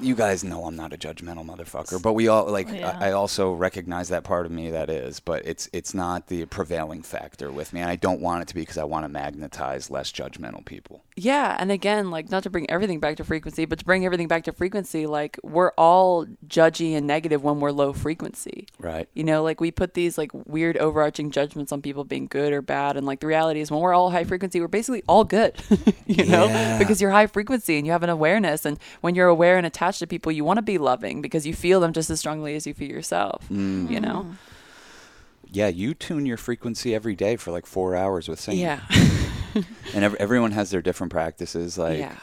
you 0.00 0.14
guys 0.14 0.42
know 0.44 0.64
I'm 0.64 0.76
not 0.76 0.92
a 0.92 0.96
judgmental 0.96 1.44
motherfucker, 1.46 2.00
but 2.02 2.12
we 2.14 2.28
all 2.28 2.46
like 2.50 2.68
Yeah. 2.68 2.96
I, 3.00 3.08
I 3.08 3.12
also 3.12 3.52
recognize 3.52 4.08
that 4.08 4.24
part 4.24 4.46
of 4.46 4.52
me 4.52 4.70
that 4.70 4.90
is, 4.90 5.20
but 5.20 5.44
it's 5.46 5.68
it's 5.72 5.94
not 5.94 6.28
the 6.28 6.44
prevailing 6.46 7.02
factor 7.02 7.50
with 7.52 7.72
me, 7.72 7.80
and 7.80 7.90
I 7.90 7.96
don't 7.96 8.20
want 8.20 8.42
it 8.42 8.48
to 8.48 8.54
be 8.54 8.62
because 8.62 8.78
I 8.78 8.84
want 8.84 9.04
to 9.04 9.08
magnetize 9.08 9.90
less 9.90 10.10
judgmental 10.12 10.64
people. 10.64 11.04
Yeah, 11.16 11.56
and 11.60 11.70
again, 11.70 12.10
like 12.10 12.30
not 12.30 12.42
to 12.42 12.50
bring 12.50 12.68
everything 12.70 12.98
back 12.98 13.16
to 13.18 13.24
frequency, 13.24 13.64
but 13.66 13.78
to 13.78 13.84
bring 13.84 14.04
everything 14.04 14.26
back 14.28 14.44
to 14.44 14.52
frequency, 14.52 15.06
like 15.06 15.38
we're 15.44 15.70
all 15.78 16.26
judgy 16.46 16.96
and 16.96 17.06
negative 17.06 17.44
when 17.44 17.60
we're 17.60 17.70
low 17.70 17.92
frequency. 17.92 18.66
Right. 18.80 19.08
You 19.14 19.22
know, 19.22 19.42
like 19.44 19.60
we 19.60 19.70
put 19.70 19.94
these 19.94 20.18
like 20.18 20.32
weird 20.46 20.76
overarching 20.76 21.30
judgments 21.30 21.70
on 21.70 21.82
people 21.82 22.02
being 22.04 22.26
good 22.26 22.52
or 22.52 22.62
bad, 22.62 22.96
and 22.96 23.06
like 23.06 23.20
the 23.20 23.26
reality 23.28 23.60
is 23.60 23.70
when 23.70 23.80
we're 23.80 23.94
all 23.94 24.10
high 24.10 24.24
frequency, 24.24 24.60
we're 24.60 24.66
basically 24.68 25.02
all 25.06 25.22
good. 25.24 25.54
you 26.06 26.24
know, 26.26 26.46
Yeah. 26.46 26.78
because 26.78 27.00
you're 27.00 27.12
high 27.12 27.28
frequency 27.28 27.76
and 27.78 27.86
you 27.86 27.92
have 27.92 28.02
an 28.02 28.10
awareness, 28.10 28.64
and 28.66 28.78
when 29.00 29.14
you're 29.14 29.28
aware 29.28 29.56
and 29.56 29.64
attached 29.66 29.83
to 29.92 30.06
people, 30.06 30.32
you 30.32 30.44
want 30.44 30.58
to 30.58 30.62
be 30.62 30.78
loving 30.78 31.22
because 31.22 31.46
you 31.46 31.54
feel 31.54 31.80
them 31.80 31.92
just 31.92 32.10
as 32.10 32.18
strongly 32.18 32.54
as 32.54 32.66
you 32.66 32.74
feel 32.74 32.90
yourself. 32.90 33.46
Mm. 33.50 33.90
You 33.90 34.00
know. 34.00 34.34
Yeah, 35.50 35.68
you 35.68 35.94
tune 35.94 36.26
your 36.26 36.36
frequency 36.36 36.94
every 36.94 37.14
day 37.14 37.36
for 37.36 37.52
like 37.52 37.66
four 37.66 37.94
hours 37.94 38.28
with 38.28 38.40
singing. 38.40 38.62
Yeah. 38.62 38.80
and 39.94 40.04
ev- 40.04 40.16
everyone 40.16 40.50
has 40.50 40.70
their 40.70 40.82
different 40.82 41.12
practices. 41.12 41.78
Like, 41.78 41.98
yeah. 41.98 42.16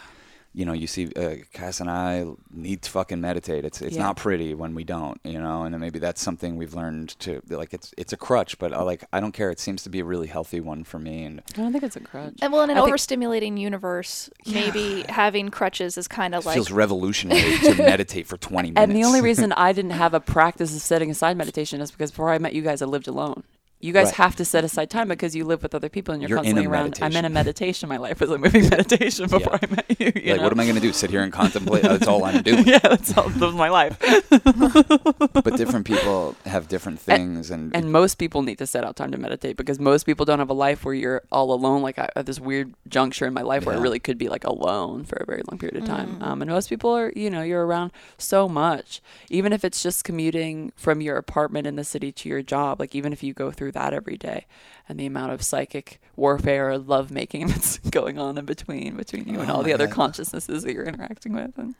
You 0.54 0.66
know, 0.66 0.74
you 0.74 0.86
see, 0.86 1.10
uh, 1.16 1.36
Cass 1.54 1.80
and 1.80 1.90
I 1.90 2.26
need 2.52 2.82
to 2.82 2.90
fucking 2.92 3.22
meditate. 3.22 3.64
It's 3.64 3.82
it's 3.82 3.96
Yeah. 3.96 4.04
not 4.04 4.18
pretty 4.18 4.54
when 4.54 4.76
we 4.76 4.84
don't, 4.84 5.20
you 5.24 5.40
know, 5.40 5.64
and 5.64 5.74
then 5.74 5.80
maybe 5.80 5.98
that's 6.00 6.22
something 6.22 6.58
we've 6.58 6.74
learned 6.74 7.18
to 7.20 7.42
like. 7.50 7.74
It's 7.74 7.94
it's 7.98 8.12
a 8.12 8.18
crutch, 8.18 8.58
but 8.60 8.74
I, 8.74 8.82
like 8.82 9.04
I 9.14 9.20
don't 9.22 9.32
care. 9.32 9.50
It 9.50 9.60
seems 9.60 9.84
to 9.84 9.90
be 9.90 10.00
a 10.02 10.04
really 10.06 10.28
healthy 10.28 10.60
one 10.60 10.84
for 10.84 11.00
me. 11.00 11.24
And 11.24 11.42
I 11.54 11.62
don't 11.62 11.72
think 11.72 11.84
it's 11.86 11.96
a 11.96 12.02
crutch. 12.02 12.36
and 12.42 12.52
well 12.52 12.64
in 12.64 12.70
an 12.70 12.78
I 12.78 12.82
think- 12.84 12.94
overstimulating 12.96 13.58
universe 13.58 14.30
maybe 14.46 15.04
having 15.08 15.50
crutches 15.50 15.98
is 15.98 16.08
kind 16.10 16.36
of 16.36 16.46
like. 16.46 16.56
it 16.58 16.60
like 16.60 16.68
feels 16.68 16.72
revolutionary 16.72 17.58
to 17.60 17.76
meditate 17.78 18.28
for 18.28 18.36
twenty 18.38 18.72
minutes. 18.72 18.84
And 18.90 18.96
the 18.96 19.06
only 19.06 19.22
reason 19.30 19.54
I 19.54 19.72
didn't 19.72 19.92
have 19.92 20.14
a 20.14 20.20
practice 20.20 20.76
of 20.76 20.82
setting 20.82 21.10
aside 21.12 21.38
meditation 21.38 21.80
is 21.80 21.92
because 21.92 22.12
before 22.12 22.30
I 22.30 22.38
met 22.40 22.54
you 22.54 22.62
guys, 22.62 22.82
I 22.82 22.86
lived 22.86 23.08
alone. 23.08 23.44
You 23.82 23.94
guys 23.94 24.08
Right. 24.08 24.16
have 24.16 24.36
to 24.38 24.46
set 24.46 24.64
aside 24.64 24.90
time 24.90 25.08
because 25.08 25.36
you 25.36 25.44
live 25.46 25.64
with 25.64 25.74
other 25.76 25.90
people 25.90 26.14
and 26.14 26.22
you're, 26.22 26.30
You're 26.30 26.38
in 26.40 26.44
constantly 26.56 26.66
a 26.66 26.70
around. 26.70 27.00
I'm 27.02 27.16
in 27.16 27.26
a 27.26 27.30
meditation. 27.30 27.42
meditation. 27.88 27.90
My 27.90 27.98
life 27.98 28.20
was 28.22 28.30
a 28.30 28.38
moving 28.38 28.70
meditation 28.78 29.28
before 29.28 29.56
I 29.62 29.66
met 29.70 29.86
you. 30.00 30.12
you 30.16 30.32
like, 30.32 30.38
know? 30.38 30.44
what 30.44 30.52
am 30.52 30.60
I 30.60 30.64
going 30.64 30.76
to 30.76 30.82
do? 30.82 30.94
Sit 30.94 31.10
here 31.10 31.22
and 31.22 31.34
contemplate? 31.34 31.84
That's 31.84 32.08
all 32.08 32.24
I'm 32.24 32.42
doing. 32.44 32.66
yeah, 32.68 32.80
that's 32.80 33.18
all. 33.18 33.30
That 33.30 33.46
was 33.46 33.56
my 33.56 33.70
life. 33.70 33.98
But 35.44 35.58
different 35.58 35.86
people 35.88 36.36
have 36.46 36.68
different 36.68 37.00
things, 37.00 37.50
and, 37.52 37.76
And 37.76 37.92
most 37.92 38.16
people 38.16 38.42
need 38.44 38.58
to 38.60 38.68
set 38.68 38.84
out 38.84 38.96
time 38.96 39.12
to 39.12 39.18
meditate 39.18 39.58
because 39.58 39.80
most 39.80 40.06
people 40.06 40.26
don't 40.26 40.40
have 40.40 40.50
a 40.50 40.54
life 40.54 40.86
where 40.86 40.94
you're 40.94 41.24
all 41.32 41.52
alone. 41.54 41.82
Like 41.82 41.98
I 41.98 42.10
at 42.16 42.26
this 42.26 42.40
weird 42.40 42.74
juncture 42.88 43.26
in 43.26 43.34
my 43.34 43.42
life 43.42 43.66
where 43.66 43.76
I 43.76 43.80
really 43.80 44.00
could 44.00 44.18
be 44.18 44.30
like 44.30 44.44
alone 44.44 45.04
for 45.06 45.16
a 45.18 45.26
very 45.26 45.42
long 45.50 45.58
period 45.58 45.78
of 45.82 45.86
time. 45.88 46.22
Um, 46.22 46.42
and 46.42 46.52
most 46.52 46.70
people 46.70 46.92
are, 46.96 47.12
you 47.16 47.30
know, 47.30 47.42
you're 47.42 47.66
around 47.66 47.92
so 48.18 48.48
much, 48.48 49.02
even 49.30 49.52
if 49.54 49.64
it's 49.66 49.82
just 49.82 50.04
commuting 50.04 50.72
from 50.76 51.02
your 51.02 51.18
apartment 51.18 51.66
in 51.66 51.76
the 51.76 51.84
city 51.84 52.12
to 52.12 52.30
your 52.30 52.42
job. 52.44 52.80
Like 52.80 52.94
even 52.96 53.12
if 53.14 53.24
you 53.24 53.34
go 53.34 53.52
through 53.72 53.82
that 53.82 53.94
every 53.94 54.18
day, 54.18 54.46
and 54.88 55.00
the 55.00 55.06
amount 55.06 55.32
of 55.34 55.42
psychic 55.42 56.00
warfare 56.16 56.70
or 56.70 56.78
love 56.78 57.12
making 57.12 57.48
that's 57.52 57.78
going 57.80 58.18
on 58.20 58.38
in 58.38 58.46
between 58.46 58.96
between 58.98 59.28
you 59.28 59.40
and 59.40 59.50
Oh 59.50 59.56
all 59.56 59.64
the 59.64 59.70
my 59.70 59.74
other 59.76 59.88
God. 59.88 59.96
consciousnesses 59.96 60.64
that 60.64 60.74
you're 60.74 60.86
interacting 60.86 61.34
with. 61.34 61.58
And 61.58 61.76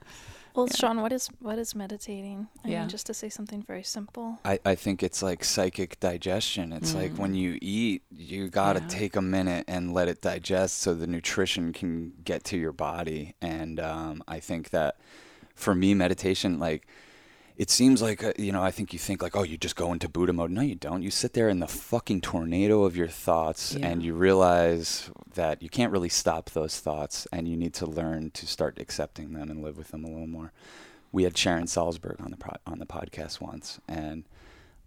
well 0.56 0.68
Yeah. 0.68 0.76
sean 0.76 1.02
what 1.02 1.14
is 1.14 1.28
what 1.40 1.58
is 1.58 1.74
meditating 1.76 2.50
i 2.66 2.70
Yeah. 2.70 2.82
mean 2.82 2.90
just 2.90 3.06
to 3.08 3.14
say 3.14 3.30
something 3.30 3.62
very 3.64 3.84
simple 3.84 4.40
I, 4.44 4.60
I 4.66 4.76
think 4.76 5.02
it's 5.02 5.24
like 5.24 5.44
psychic 5.46 5.98
digestion. 6.02 6.74
It's 6.74 6.94
like 6.96 7.18
when 7.18 7.34
you 7.36 7.58
eat, 7.62 8.02
you 8.12 8.50
got 8.50 8.74
to 8.74 8.80
Mm. 8.80 8.84
Yeah. 8.92 9.00
take 9.00 9.16
a 9.16 9.22
minute 9.22 9.66
and 9.68 9.94
let 9.94 10.08
it 10.10 10.22
digest 10.22 10.80
so 10.80 10.94
the 10.94 11.08
nutrition 11.08 11.72
can 11.74 12.14
get 12.26 12.44
to 12.46 12.58
your 12.58 12.74
body. 12.74 13.36
And 13.42 13.80
um, 13.80 14.24
I 14.28 14.40
think 14.40 14.72
that 14.72 14.98
for 15.56 15.74
me, 15.76 15.94
meditation, 15.94 16.60
like, 16.60 16.88
it 17.62 17.70
seems 17.70 18.02
like, 18.02 18.24
uh, 18.24 18.34
you 18.40 18.52
know, 18.52 18.64
I 18.64 18.72
think 18.72 18.92
you 18.92 18.98
think 18.98 19.22
like, 19.22 19.36
oh, 19.36 19.44
you 19.44 19.56
just 19.56 19.76
go 19.76 19.94
into 19.94 20.10
Buddha 20.10 20.34
mode. 20.34 20.50
No, 20.50 20.62
you 20.62 20.74
don't. 20.74 21.04
You 21.04 21.12
sit 21.12 21.34
there 21.34 21.48
in 21.48 21.60
the 21.60 21.68
fucking 21.68 22.22
tornado 22.22 22.84
of 22.86 22.98
your 22.98 23.08
thoughts 23.08 23.76
Yeah. 23.76 23.86
and 23.88 24.02
you 24.02 24.16
realize 24.16 25.12
that 25.36 25.62
you 25.62 25.70
can't 25.70 25.92
really 25.92 26.10
stop 26.10 26.50
those 26.50 26.80
thoughts 26.80 27.28
and 27.32 27.48
you 27.48 27.56
need 27.56 27.76
to 27.76 27.86
learn 27.86 28.32
to 28.32 28.48
start 28.48 28.80
accepting 28.80 29.34
them 29.34 29.52
and 29.52 29.62
live 29.62 29.78
with 29.78 29.90
them 29.92 30.04
a 30.04 30.08
little 30.10 30.26
more. 30.26 30.52
We 31.12 31.22
had 31.24 31.38
Sharon 31.38 31.66
Salzberg 31.68 32.20
on 32.26 32.32
the 32.32 32.38
pro- 32.38 32.58
on 32.66 32.80
the 32.80 32.86
podcast 32.88 33.40
once, 33.42 33.80
and 33.88 34.24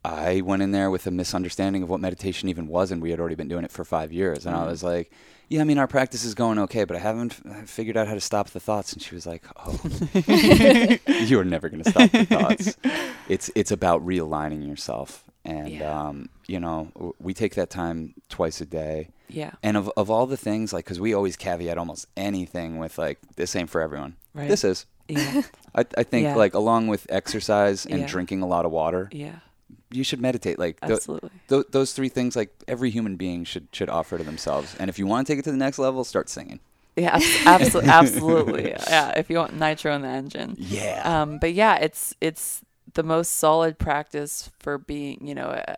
I 0.04 0.42
went 0.42 0.62
in 0.62 0.70
there 0.72 0.90
with 0.90 1.06
a 1.06 1.10
misunderstanding 1.10 1.82
of 1.82 1.88
what 1.88 2.00
meditation 2.00 2.48
even 2.48 2.68
was, 2.68 2.90
and 2.90 3.00
we 3.00 3.10
had 3.10 3.18
already 3.20 3.36
been 3.36 3.48
doing 3.48 3.64
it 3.64 3.70
for 3.72 3.84
five 3.84 4.12
years. 4.12 4.44
And 4.44 4.54
I 4.54 4.60
Mhm. 4.64 4.66
was 4.70 4.82
like, 4.82 5.10
"Yeah, 5.48 5.62
I 5.62 5.64
mean, 5.64 5.78
our 5.78 5.86
practice 5.86 6.24
is 6.24 6.34
going 6.34 6.58
okay, 6.58 6.84
but 6.84 6.94
I 6.96 7.00
haven't 7.00 7.40
f- 7.46 7.68
figured 7.70 7.96
out 7.96 8.06
how 8.08 8.14
to 8.14 8.20
stop 8.20 8.50
the 8.50 8.60
thoughts." 8.60 8.92
And 8.92 9.00
she 9.00 9.14
was 9.14 9.26
like, 9.26 9.44
"Oh, 9.56 9.80
you 10.26 11.38
are 11.40 11.44
never 11.44 11.68
going 11.68 11.82
to 11.82 11.90
stop 11.90 12.10
the 12.10 12.24
thoughts. 12.26 12.76
It's 13.26 13.50
it's 13.54 13.70
about 13.70 14.04
realigning 14.04 14.68
yourself, 14.68 15.24
and 15.46 15.70
Yeah. 15.70 16.08
um, 16.08 16.28
you 16.46 16.60
know, 16.60 16.88
w- 16.94 17.14
we 17.18 17.32
take 17.32 17.54
that 17.54 17.70
time 17.70 18.12
twice 18.28 18.60
a 18.60 18.66
day." 18.66 19.08
Yeah. 19.30 19.52
And 19.62 19.78
of, 19.78 19.90
of 19.96 20.10
all 20.10 20.26
the 20.26 20.36
things, 20.36 20.74
like, 20.74 20.84
because 20.84 21.00
we 21.00 21.14
always 21.14 21.34
caveat 21.34 21.78
almost 21.78 22.06
anything 22.18 22.76
with, 22.78 22.98
like, 22.98 23.18
this 23.36 23.56
ain't 23.56 23.70
for 23.70 23.80
everyone. 23.80 24.16
Right. 24.34 24.48
This 24.48 24.62
is. 24.62 24.84
Yeah. 25.08 25.40
I, 25.74 25.86
I 25.96 26.02
think, 26.02 26.24
Yeah. 26.24 26.34
like, 26.36 26.52
along 26.52 26.88
with 26.88 27.06
exercise 27.08 27.86
and 27.86 28.00
Yeah. 28.00 28.06
drinking 28.06 28.42
a 28.42 28.46
lot 28.46 28.66
of 28.66 28.70
water, 28.70 29.08
Yeah. 29.10 29.36
You 29.94 30.04
should 30.04 30.20
meditate. 30.20 30.58
Like, 30.58 30.80
th- 30.80 30.92
Absolutely. 30.92 31.30
th- 31.48 31.66
those 31.70 31.92
three 31.92 32.08
things, 32.08 32.36
like, 32.36 32.50
every 32.68 32.90
human 32.90 33.16
being 33.16 33.44
should 33.44 33.68
should 33.72 33.88
offer 33.88 34.18
to 34.18 34.24
themselves. 34.24 34.74
And 34.78 34.88
if 34.88 34.98
you 34.98 35.06
want 35.06 35.26
to 35.26 35.32
take 35.32 35.38
it 35.38 35.44
to 35.44 35.50
the 35.50 35.56
next 35.56 35.78
level, 35.78 36.04
start 36.04 36.28
singing. 36.28 36.60
Yeah. 36.96 37.18
Absolutely. 37.46 37.90
absolutely. 37.90 38.70
Yeah. 38.70 39.12
If 39.16 39.28
you 39.30 39.36
want 39.38 39.54
nitro 39.58 39.94
in 39.94 40.02
the 40.02 40.08
engine. 40.08 40.56
Yeah. 40.58 41.22
Um, 41.22 41.38
but 41.38 41.52
yeah, 41.52 41.76
it's 41.76 42.14
it's 42.20 42.62
the 42.94 43.02
most 43.02 43.32
solid 43.38 43.78
practice 43.78 44.50
for 44.60 44.78
being, 44.78 45.26
you 45.26 45.34
know, 45.34 45.46
uh, 45.46 45.74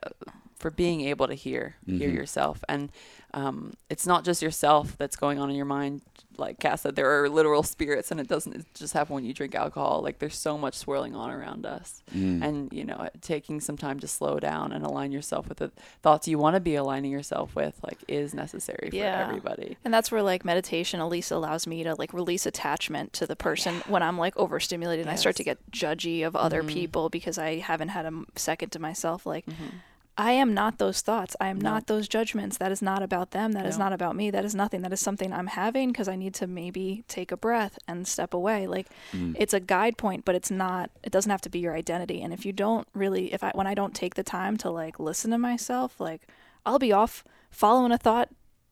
for 0.59 0.71
being 0.71 1.03
able 1.03 1.27
to 1.29 1.35
hear 1.35 1.77
hear 1.87 2.09
Mhm. 2.11 2.15
yourself, 2.15 2.65
and 2.69 2.91
um, 3.35 3.75
it's 3.91 4.07
not 4.07 4.25
just 4.25 4.41
yourself 4.41 4.97
that's 4.97 5.17
going 5.17 5.39
on 5.39 5.51
in 5.51 5.57
your 5.57 5.67
mind. 5.67 6.01
Like 6.39 6.59
Cass 6.59 6.83
said, 6.83 6.97
there 6.97 7.23
are 7.23 7.29
literal 7.29 7.63
spirits, 7.63 8.11
and 8.11 8.19
it 8.21 8.29
doesn't 8.29 8.73
just 8.75 8.93
happen 8.95 9.15
when 9.15 9.25
you 9.27 9.35
drink 9.35 9.55
alcohol. 9.55 10.01
Like 10.03 10.19
there's 10.19 10.37
so 10.39 10.57
much 10.57 10.75
swirling 10.75 11.15
on 11.15 11.31
around 11.31 11.67
us, 11.67 12.03
Mm. 12.15 12.43
and 12.43 12.73
you 12.73 12.85
know, 12.85 13.09
taking 13.21 13.61
some 13.61 13.77
time 13.77 14.01
to 14.01 14.07
slow 14.09 14.39
down 14.39 14.73
and 14.73 14.85
align 14.85 15.13
yourself 15.13 15.49
with 15.49 15.59
the 15.59 15.71
thoughts 16.03 16.27
you 16.29 16.39
want 16.39 16.55
to 16.55 16.61
be 16.61 16.75
aligning 16.75 17.11
yourself 17.11 17.55
with, 17.55 17.79
like, 17.83 17.99
is 18.09 18.33
necessary 18.35 18.89
for 18.91 18.97
Yeah. 18.97 19.27
everybody. 19.29 19.77
And 19.85 19.93
that's 19.93 20.11
where 20.11 20.23
like 20.23 20.45
meditation 20.45 21.01
at 21.01 21.09
least 21.09 21.31
allows 21.31 21.67
me 21.67 21.83
to 21.85 21.95
like 21.95 22.13
release 22.15 22.47
attachment 22.47 23.13
to 23.15 23.27
the 23.27 23.37
person 23.37 23.83
when 23.87 24.03
I'm 24.03 24.17
like 24.19 24.37
overstimulated 24.39 25.05
and 25.07 25.11
I 25.13 25.17
start 25.17 25.37
to 25.37 25.45
get 25.45 25.59
judgy 25.71 26.27
of 26.27 26.35
other 26.37 26.63
Mhm. 26.63 26.69
people 26.69 27.09
because 27.11 27.37
I 27.39 27.57
haven't 27.59 27.89
had 27.89 28.07
a 28.07 28.13
second 28.37 28.71
to 28.73 28.79
myself. 28.79 29.27
Like 29.27 29.45
Mhm. 29.47 29.81
I 30.19 30.33
am 30.33 30.55
not 30.55 30.79
those 30.79 31.03
thoughts. 31.03 31.37
I 31.41 31.49
am 31.49 31.59
No. 31.59 31.71
not 31.71 31.87
those 31.89 32.09
judgments. 32.09 32.57
That 32.57 32.73
is 32.73 32.81
not 32.81 33.03
about 33.03 33.33
them. 33.33 33.53
That 33.53 33.67
is 33.67 33.77
No. 33.77 33.85
not 33.85 33.93
about 33.93 34.17
me. 34.17 34.31
That 34.31 34.45
is 34.47 34.55
nothing. 34.55 34.81
That 34.83 34.93
is 34.93 35.01
something 35.01 35.31
I'm 35.33 35.49
having 35.49 35.93
because 35.93 36.09
I 36.09 36.17
need 36.17 36.33
to 36.35 36.47
maybe 36.47 37.05
take 37.07 37.31
a 37.33 37.37
breath 37.37 37.79
and 37.87 38.09
step 38.09 38.33
away. 38.33 38.67
Like 38.67 38.87
Mm. 39.13 39.37
it's 39.39 39.53
a 39.53 39.61
guide 39.61 39.99
point, 39.99 40.25
but 40.25 40.35
it's 40.35 40.51
not. 40.51 40.91
It 41.03 41.13
doesn't 41.13 41.31
have 41.31 41.43
to 41.43 41.51
be 41.51 41.59
your 41.59 41.75
identity. 41.75 42.23
And 42.23 42.33
if 42.33 42.47
you 42.47 42.53
don't 42.53 42.89
really, 42.95 43.33
if 43.35 43.45
I 43.45 43.51
when 43.55 43.67
I 43.67 43.75
don't 43.75 43.95
take 43.95 44.15
the 44.15 44.23
time 44.25 44.57
to 44.59 44.71
like 44.71 44.99
listen 44.99 45.31
to 45.33 45.39
myself, 45.39 46.01
like 46.01 46.23
I'll 46.65 46.79
be 46.79 46.93
off 46.93 47.23
following 47.51 47.93
a 47.93 47.99
thought 47.99 48.31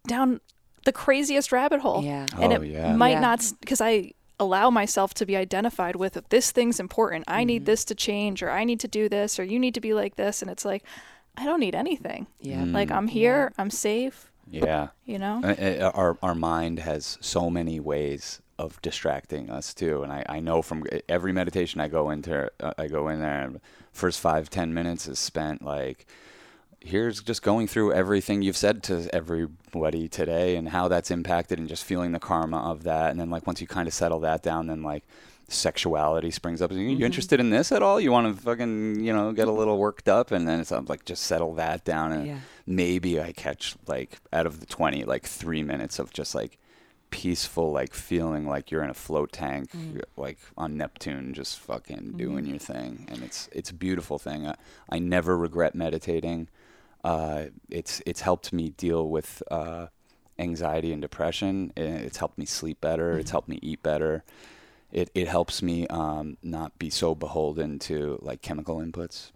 down 0.08 0.40
the 0.84 0.92
craziest 0.92 1.52
rabbit 1.52 1.80
hole 1.80 2.02
Yeah. 2.02 2.26
and 2.40 2.52
Oh, 2.52 2.60
it 2.62 2.66
yeah. 2.68 2.94
might 2.96 3.12
Yeah. 3.12 3.20
not 3.20 3.52
because 3.60 3.80
i 3.80 4.12
allow 4.38 4.68
myself 4.68 5.14
to 5.14 5.24
be 5.24 5.34
identified 5.36 5.96
with 5.96 6.18
this 6.28 6.50
thing's 6.50 6.78
important 6.80 7.24
i 7.28 7.38
Mm-hmm. 7.40 7.46
need 7.46 7.64
this 7.66 7.84
to 7.86 7.94
change 7.94 8.42
or 8.42 8.50
i 8.50 8.64
need 8.64 8.80
to 8.80 8.88
do 8.88 9.08
this 9.08 9.38
or 9.38 9.44
you 9.44 9.58
need 9.58 9.72
to 9.74 9.80
be 9.80 9.94
like 9.94 10.16
this 10.16 10.42
and 10.42 10.50
it's 10.50 10.64
like 10.64 10.82
i 11.36 11.44
don't 11.44 11.60
need 11.60 11.74
anything 11.74 12.26
Yeah. 12.40 12.62
Mm. 12.62 12.72
like 12.72 12.90
i'm 12.90 13.08
here 13.08 13.52
i'm 13.58 13.70
safe 13.70 14.30
yeah. 14.50 14.88
you 15.04 15.18
know 15.18 15.40
uh, 15.42 15.90
our 15.94 16.18
our 16.22 16.34
mind 16.34 16.78
has 16.80 17.18
so 17.20 17.48
many 17.50 17.80
ways 17.80 18.40
of 18.58 18.80
distracting 18.82 19.50
us 19.50 19.74
too 19.74 20.02
and 20.02 20.12
i, 20.12 20.24
I 20.28 20.40
know 20.40 20.62
from 20.62 20.84
every 21.08 21.32
meditation 21.32 21.80
i 21.80 21.88
go 21.88 22.10
into 22.10 22.50
uh, 22.60 22.72
i 22.78 22.86
go 22.86 23.08
in 23.08 23.20
there 23.20 23.52
first 23.92 24.20
five 24.20 24.50
ten 24.50 24.72
minutes 24.74 25.08
is 25.08 25.18
spent 25.18 25.62
like 25.62 26.06
here's 26.84 27.22
just 27.22 27.42
going 27.42 27.66
through 27.66 27.92
everything 27.92 28.42
you've 28.42 28.56
said 28.56 28.82
to 28.84 29.08
everybody 29.14 30.06
today 30.06 30.54
and 30.56 30.68
how 30.68 30.86
that's 30.86 31.10
impacted 31.10 31.58
and 31.58 31.68
just 31.68 31.82
feeling 31.82 32.12
the 32.12 32.20
karma 32.20 32.58
of 32.58 32.82
that 32.84 33.10
and 33.10 33.18
then 33.18 33.30
like 33.30 33.46
once 33.46 33.60
you 33.60 33.66
kind 33.66 33.88
of 33.88 33.94
settle 33.94 34.20
that 34.20 34.42
down 34.42 34.66
then 34.66 34.82
like 34.82 35.02
sexuality 35.48 36.30
springs 36.30 36.62
up. 36.62 36.70
Are 36.70 36.74
you 36.74 36.96
Mhm. 36.96 37.02
interested 37.02 37.38
in 37.40 37.50
this 37.50 37.70
at 37.70 37.82
all? 37.82 38.00
You 38.00 38.10
want 38.12 38.34
to 38.34 38.42
fucking, 38.42 39.00
you 39.04 39.12
know, 39.12 39.32
get 39.32 39.46
a 39.46 39.52
little 39.52 39.76
worked 39.78 40.08
up, 40.08 40.30
and 40.32 40.48
then 40.48 40.58
it's 40.60 40.70
like 40.70 41.04
just 41.04 41.22
settle 41.24 41.54
that 41.56 41.84
down, 41.84 42.12
and 42.12 42.26
Yeah. 42.26 42.38
maybe 42.66 43.20
I 43.20 43.32
catch 43.32 43.76
like 43.86 44.20
out 44.32 44.46
of 44.46 44.60
the 44.60 44.66
twenty, 44.66 45.04
like 45.04 45.26
three 45.26 45.62
minutes 45.62 45.98
of 45.98 46.12
just 46.14 46.34
like 46.34 46.56
peaceful, 47.10 47.70
like 47.72 47.92
feeling 47.94 48.48
like 48.48 48.70
you're 48.70 48.82
in 48.82 48.88
a 48.90 48.94
float 48.94 49.32
tank, 49.32 49.70
Mm. 49.72 50.00
like 50.16 50.38
on 50.56 50.78
Neptune, 50.78 51.34
just 51.34 51.58
fucking 51.60 52.12
Mhm. 52.14 52.16
doing 52.16 52.46
your 52.46 52.58
thing, 52.58 53.04
and 53.08 53.22
it's 53.22 53.48
it's 53.52 53.68
a 53.70 53.74
beautiful 53.74 54.18
thing. 54.18 54.46
I, 54.46 54.54
I 54.88 54.98
never 54.98 55.36
regret 55.36 55.74
meditating. 55.74 56.48
Uh, 57.04 57.46
it's 57.70 58.02
it's 58.06 58.23
helped 58.23 58.52
me 58.52 58.70
deal 58.70 59.08
with 59.08 59.42
uh, 59.50 59.87
anxiety 60.38 60.92
and 60.92 61.02
depression. 61.02 61.73
It's 61.76 62.16
helped 62.18 62.38
me 62.38 62.46
sleep 62.46 62.80
better. 62.80 63.18
It's 63.18 63.30
Mhm. 63.30 63.34
helped 63.34 63.49
me 63.49 63.58
eat 63.62 63.82
better. 63.82 64.25
It 64.92 65.11
it 65.14 65.28
helps 65.28 65.62
me 65.62 65.87
um, 65.88 66.37
not 66.42 66.78
be 66.78 66.90
so 66.90 67.14
beholden 67.14 67.78
to 67.80 68.18
like 68.23 68.42
chemical 68.42 68.78
inputs. 68.78 69.30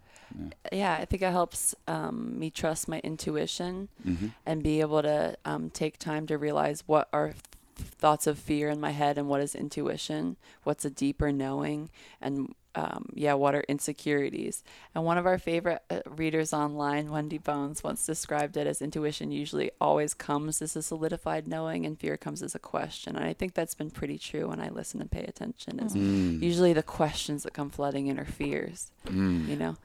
Yeah, 0.71 0.93
I 1.01 1.05
think 1.05 1.23
it 1.23 1.31
helps 1.31 1.73
um, 1.87 2.37
me 2.39 2.49
trust 2.51 2.87
my 2.87 2.99
intuition 2.99 3.89
Mm-hmm. 4.05 4.27
and 4.45 4.63
be 4.63 4.81
able 4.81 5.01
to 5.01 5.35
um, 5.45 5.69
take 5.71 5.97
time 5.97 6.27
to 6.27 6.37
realize 6.37 6.83
what 6.87 7.07
are 7.11 7.33
thoughts 7.75 8.27
of 8.27 8.37
fear 8.37 8.69
in 8.69 8.79
my 8.79 8.91
head 8.91 9.17
and 9.17 9.27
what 9.27 9.41
is 9.41 9.55
intuition, 9.55 10.37
what's 10.63 10.85
a 10.85 10.89
deeper 10.89 11.31
knowing, 11.31 11.89
and 12.21 12.53
um, 12.75 13.05
yeah, 13.13 13.33
what 13.33 13.55
are 13.55 13.63
insecurities. 13.67 14.63
And 14.93 15.03
one 15.03 15.17
of 15.17 15.25
our 15.25 15.37
favorite 15.37 15.81
uh, 15.89 16.01
readers 16.07 16.53
online, 16.53 17.09
Wendy 17.11 17.37
Bones, 17.37 17.83
once 17.83 18.05
described 18.05 18.57
it 18.57 18.67
as 18.67 18.81
intuition 18.81 19.31
usually 19.31 19.71
always 19.81 20.13
comes 20.13 20.61
as 20.61 20.75
a 20.75 20.81
solidified 20.83 21.47
knowing, 21.47 21.85
and 21.85 21.99
fear 21.99 22.15
comes 22.17 22.43
as 22.43 22.55
a 22.55 22.59
question. 22.59 23.15
And 23.15 23.25
I 23.25 23.33
think 23.33 23.53
that's 23.53 23.75
been 23.75 23.91
pretty 23.91 24.17
true 24.17 24.49
when 24.49 24.59
I 24.61 24.69
listen 24.69 25.01
and 25.01 25.09
pay 25.11 25.23
attention. 25.23 25.79
Is 25.79 25.93
Mm. 25.93 26.41
usually 26.41 26.73
the 26.73 26.83
questions 26.83 27.43
that 27.43 27.53
come 27.53 27.69
flooding 27.69 28.07
in 28.07 28.19
are 28.19 28.25
fears. 28.25 28.91
Mm. 29.05 29.47
You 29.47 29.55
know. 29.55 29.75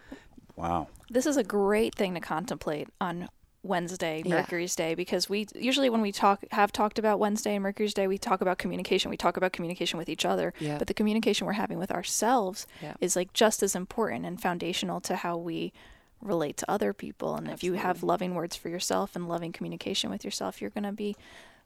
Wow. 0.56 0.86
this 1.10 1.26
is 1.26 1.36
a 1.36 1.42
great 1.42 1.96
thing 1.96 2.14
to 2.14 2.20
contemplate 2.20 2.88
on 3.00 3.28
Wednesday, 3.64 4.22
Yeah. 4.24 4.36
Mercury's 4.36 4.76
Day, 4.76 4.94
because 4.94 5.28
we 5.28 5.46
usually 5.54 5.88
when 5.90 6.00
we 6.02 6.12
talk 6.12 6.44
have 6.52 6.70
talked 6.70 6.98
about 6.98 7.18
Wednesday 7.18 7.54
and 7.54 7.62
Mercury's 7.62 7.94
Day, 7.94 8.06
we 8.06 8.18
talk 8.18 8.40
about 8.40 8.58
communication. 8.58 9.10
We 9.10 9.16
talk 9.16 9.36
about 9.36 9.52
communication 9.52 9.98
with 9.98 10.08
each 10.08 10.24
other, 10.24 10.52
Yeah. 10.60 10.78
but 10.78 10.86
the 10.86 10.94
communication 10.94 11.46
we're 11.46 11.54
having 11.54 11.78
with 11.78 11.90
ourselves 11.90 12.66
Yeah. 12.82 12.94
is 13.00 13.16
like 13.16 13.32
just 13.32 13.62
as 13.62 13.74
important 13.74 14.26
and 14.26 14.40
foundational 14.40 15.00
to 15.02 15.16
how 15.16 15.36
we 15.36 15.72
relate 16.20 16.56
to 16.58 16.70
other 16.70 16.92
people. 16.92 17.34
And 17.36 17.48
if 17.48 17.62
you 17.64 17.74
have 17.74 18.02
loving 18.02 18.34
words 18.34 18.54
for 18.54 18.68
yourself 18.68 19.16
and 19.16 19.28
loving 19.28 19.52
communication 19.52 20.10
with 20.10 20.24
yourself, 20.24 20.60
you're 20.60 20.70
going 20.70 20.84
to 20.84 20.92
be 20.92 21.16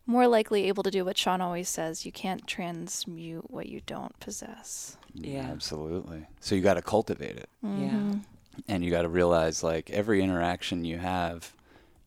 more 0.07 0.27
likely 0.27 0.65
able 0.69 0.83
to 0.85 0.91
do 0.91 1.05
what 1.05 1.19
Sean 1.19 1.41
always 1.41 1.69
says 1.69 2.07
you 2.07 2.13
can't 2.13 2.47
transmute 2.47 3.51
what 3.51 3.69
you 3.69 3.83
don't 3.87 4.19
possess. 4.21 4.97
Yeah. 5.15 5.41
Absolutely. 5.51 6.27
So 6.41 6.55
you 6.55 6.63
got 6.63 6.75
to 6.75 6.83
cultivate 6.83 7.37
it. 7.37 7.49
Mhm. 7.65 8.23
and 8.67 8.85
you 8.85 8.91
got 8.91 9.03
to 9.03 9.09
realize 9.09 9.63
like 9.63 9.89
every 9.91 10.21
interaction 10.21 10.85
you 10.85 10.99
have 10.99 11.55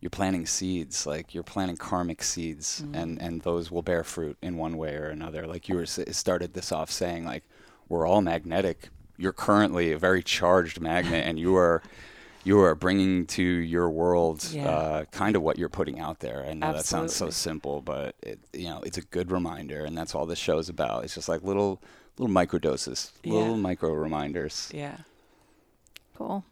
you're 0.02 0.10
planting 0.10 0.46
seeds 0.46 1.06
like 1.06 1.34
you're 1.34 1.44
planting 1.44 1.78
karmic 1.78 2.22
seeds 2.24 2.82
Mhm. 2.86 2.96
and 3.02 3.22
and 3.22 3.42
those 3.44 3.72
will 3.72 3.82
bear 3.84 4.04
fruit 4.04 4.38
in 4.42 4.58
one 4.58 4.76
way 4.78 4.96
or 4.96 5.06
another 5.08 5.48
like 5.48 5.70
you 5.70 5.76
were 5.76 5.86
started 5.86 6.54
this 6.54 6.72
off 6.72 6.92
saying 6.92 7.24
like 7.24 7.44
we're 7.88 8.06
all 8.08 8.22
magnetic 8.22 8.90
you're 9.18 9.32
currently 9.34 9.92
a 9.92 9.98
very 10.00 10.24
charged 10.24 10.82
magnet 10.82 11.26
and 11.26 11.38
you 11.40 11.56
are 11.56 11.82
you 12.44 12.60
are 12.60 12.74
bringing 12.74 13.28
to 13.28 13.44
your 13.44 13.88
world 13.92 14.44
Yeah. 14.52 14.68
uh, 14.68 15.06
kind 15.12 15.36
of 15.36 15.44
what 15.44 15.60
you're 15.60 15.70
putting 15.70 16.00
out 16.00 16.22
there. 16.22 16.44
I 16.44 16.54
know 16.54 16.74
that 16.74 16.86
sounds 16.86 17.14
so 17.16 17.30
simple, 17.30 17.82
but 17.82 18.16
it, 18.24 18.40
you 18.52 18.66
know 18.68 18.80
it's 18.82 18.98
a 18.98 19.04
good 19.04 19.30
reminder, 19.32 19.86
and 19.86 19.96
that's 19.96 20.16
all 20.16 20.26
this 20.26 20.40
show's 20.40 20.68
about. 20.68 21.04
It's 21.04 21.14
just 21.14 21.30
like 21.30 21.44
little 21.44 21.80
little 22.18 22.34
micro 22.34 22.58
doses, 22.58 23.12
Yeah. 23.24 23.34
little 23.34 23.58
micro 23.58 23.94
reminders. 23.94 24.72
Yeah. 24.74 24.98
Cool. 26.16 26.44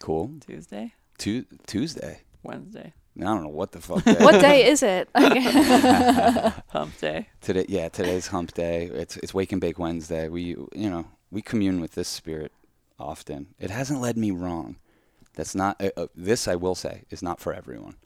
Cool. 0.00 0.30
Tuesday, 0.46 0.94
Tu- 1.18 1.46
Tuesday. 1.66 2.20
Wednesday, 2.42 2.92
I 3.18 3.24
don't 3.24 3.42
know 3.42 3.48
what 3.48 3.72
the 3.72 3.80
fuck. 3.80 4.04
That 4.04 4.20
What 4.20 4.36
is. 4.36 4.42
day 4.42 4.66
is 4.66 4.82
it? 4.82 5.08
hump 6.68 6.98
day. 6.98 7.28
Today, 7.40 7.66
yeah, 7.68 7.88
today's 7.88 8.28
Hump 8.28 8.54
Day. 8.54 8.86
It's 8.86 9.16
it's 9.18 9.34
Wake 9.34 9.52
and 9.52 9.60
Bake 9.60 9.78
Wednesday. 9.78 10.28
We 10.28 10.42
you 10.74 10.90
know 10.90 11.06
we 11.30 11.42
commune 11.42 11.80
with 11.80 11.94
this 11.94 12.08
spirit 12.08 12.52
often. 12.98 13.48
It 13.58 13.70
hasn't 13.70 14.00
led 14.00 14.16
me 14.16 14.30
wrong. 14.30 14.76
That's 15.34 15.54
not 15.54 15.80
uh, 15.82 15.90
uh, 15.96 16.06
this. 16.14 16.46
I 16.48 16.56
will 16.56 16.74
say 16.74 17.04
is 17.10 17.22
not 17.22 17.40
for 17.40 17.52
everyone. 17.54 17.96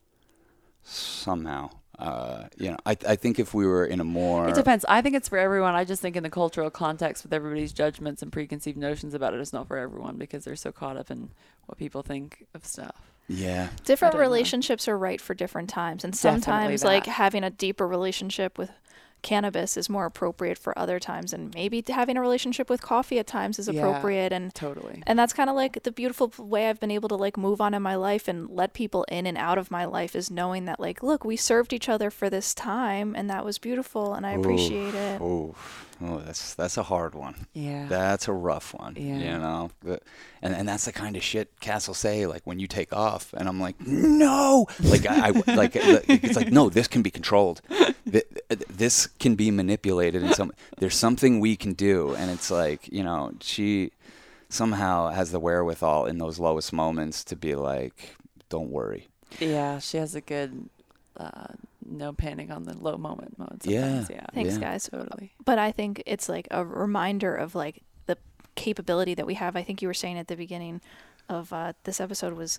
Somehow, 0.89 1.71
uh, 1.99 2.45
you 2.57 2.71
know, 2.71 2.77
I 2.87 2.97
I 3.09 3.17
think 3.17 3.39
if 3.39 3.53
we 3.55 3.67
were 3.67 3.85
in 3.85 4.01
a 4.01 4.05
more 4.05 4.49
It 4.49 4.55
depends. 4.55 4.85
I 4.89 5.03
think 5.03 5.17
it's 5.17 5.29
for 5.29 5.39
everyone. 5.39 5.75
I 5.75 5.85
just 5.85 6.01
think 6.03 6.15
in 6.17 6.23
the 6.23 6.31
cultural 6.31 6.71
context 6.71 7.25
with 7.25 7.33
everybody's 7.33 7.73
judgments 7.73 8.23
and 8.23 8.31
preconceived 8.33 8.79
notions 8.79 9.13
about 9.15 9.35
it, 9.35 9.41
it's 9.41 9.53
not 9.53 9.67
for 9.67 9.77
everyone 9.77 10.17
because 10.17 10.45
they're 10.45 10.57
so 10.57 10.71
caught 10.73 10.97
up 10.97 11.11
in 11.11 11.31
what 11.67 11.79
people 11.79 12.03
think 12.03 12.47
of 12.55 12.65
stuff. 12.65 13.13
Yeah, 13.29 13.69
different 13.85 14.13
don't 14.13 14.21
know. 14.21 14.27
relationships 14.27 14.87
are 14.89 14.97
right 14.99 15.21
for 15.21 15.35
different 15.35 15.69
times 15.69 16.05
and 16.05 16.15
sometimes 16.17 16.85
like 16.85 17.07
having 17.07 17.43
a 17.45 17.51
deeper 17.51 17.87
relationship 17.87 18.57
with 18.59 18.71
cannabis 19.23 19.77
is 19.77 19.89
more 19.89 20.05
appropriate 20.07 20.57
for 20.57 20.79
other 20.79 21.01
times 21.01 21.33
and 21.33 21.53
maybe 21.55 21.83
having 21.89 22.17
a 22.17 22.21
relationship 22.21 22.71
with 22.71 22.81
coffee 22.81 23.19
at 23.19 23.27
times 23.27 23.59
is 23.59 23.67
Yeah. 23.67 23.81
appropriate 23.81 24.31
and 24.33 24.55
Totally. 24.55 25.03
and 25.07 25.19
that's 25.19 25.33
kind 25.33 25.51
of 25.51 25.57
like 25.57 25.83
the 25.83 25.91
beautiful 25.91 26.33
way 26.39 26.69
I've 26.69 26.79
been 26.79 26.93
able 26.93 27.09
to 27.09 27.17
like 27.17 27.37
move 27.37 27.61
on 27.61 27.75
in 27.75 27.83
my 27.83 27.97
life 27.97 28.29
and 28.29 28.49
let 28.49 28.73
people 28.75 29.05
in 29.09 29.27
and 29.27 29.37
out 29.37 29.59
of 29.59 29.71
my 29.71 29.85
life 29.85 30.15
is 30.15 30.31
knowing 30.31 30.67
that 30.67 30.79
like 30.79 31.03
look 31.03 31.25
we 31.25 31.37
served 31.37 31.73
each 31.73 31.89
other 31.89 32.11
for 32.11 32.31
this 32.31 32.55
time 32.55 33.17
and 33.17 33.29
that 33.29 33.45
was 33.45 33.59
beautiful 33.59 34.15
and 34.15 34.25
I 34.25 34.33
appreciate 34.33 34.95
it. 34.95 35.21
Oh, 35.21 35.57
oh, 36.03 36.19
that's 36.19 36.55
that's 36.55 36.77
a 36.77 36.83
hard 36.83 37.15
one. 37.15 37.47
Yeah. 37.53 37.87
That's 37.89 38.29
a 38.29 38.33
rough 38.33 38.75
one. 38.75 38.95
Yeah. 38.97 39.19
You 39.19 39.39
know, 39.39 39.71
and 40.43 40.55
and 40.55 40.69
that's 40.69 40.85
the 40.85 40.93
kind 40.93 41.17
of 41.17 41.23
shit 41.23 41.59
Cass 41.61 41.87
will 41.89 41.95
say 41.95 42.27
like 42.27 42.43
when 42.45 42.59
you 42.59 42.67
take 42.67 42.93
off, 42.93 43.33
and 43.35 43.49
I'm 43.49 43.61
like, 43.61 43.81
no, 43.81 44.67
like 44.83 45.07
I, 45.07 45.29
I 45.29 45.31
like 45.55 45.73
it's 45.75 46.37
like 46.37 46.53
no, 46.53 46.69
this 46.69 46.89
can 46.89 47.03
be 47.03 47.11
controlled. 47.11 47.61
This 48.69 49.09
can 49.19 49.35
be 49.35 49.51
manipulated, 49.51 50.23
and 50.23 50.35
some 50.35 50.53
there's 50.79 50.95
something 50.97 51.41
we 51.41 51.57
can 51.57 51.73
do, 51.73 52.15
and 52.15 52.31
it's 52.31 52.51
like 52.51 52.89
you 52.93 53.03
know 53.03 53.33
she 53.41 53.91
somehow 54.49 55.09
has 55.09 55.33
the 55.33 55.41
wherewithal 55.41 56.07
in 56.07 56.19
those 56.19 56.39
lowest 56.39 56.73
moments 56.73 57.25
to 57.25 57.35
be 57.35 57.55
like, 57.57 58.15
don't 58.49 58.71
worry. 58.71 59.09
yeah, 59.41 59.81
she 59.81 59.97
has 59.97 60.15
a 60.15 60.21
good 60.21 60.69
uh, 61.17 61.49
no 61.89 62.13
panic 62.13 62.51
on 62.51 62.65
the 62.65 62.77
low 62.77 62.97
moment 62.97 63.39
mode. 63.39 63.61
Yeah. 63.65 64.05
Yeah. 64.11 64.27
Thanks 64.35 64.55
Yeah. 64.55 64.61
guys. 64.61 64.89
Totally. 64.91 65.33
But 65.45 65.59
I 65.59 65.73
think 65.73 66.03
it's 66.07 66.29
like 66.29 66.49
a 66.51 66.65
reminder 66.65 67.35
of 67.35 67.55
like 67.55 67.83
the 68.07 68.17
capability 68.55 69.15
that 69.15 69.27
we 69.27 69.35
have. 69.35 69.57
I 69.57 69.63
think 69.63 69.83
you 69.83 69.89
were 69.89 69.95
saying 69.95 70.19
at 70.19 70.29
the 70.29 70.37
beginning 70.37 70.81
of 71.29 71.53
uh, 71.53 71.73
this 71.85 72.01
episode 72.01 72.35
was 72.35 72.59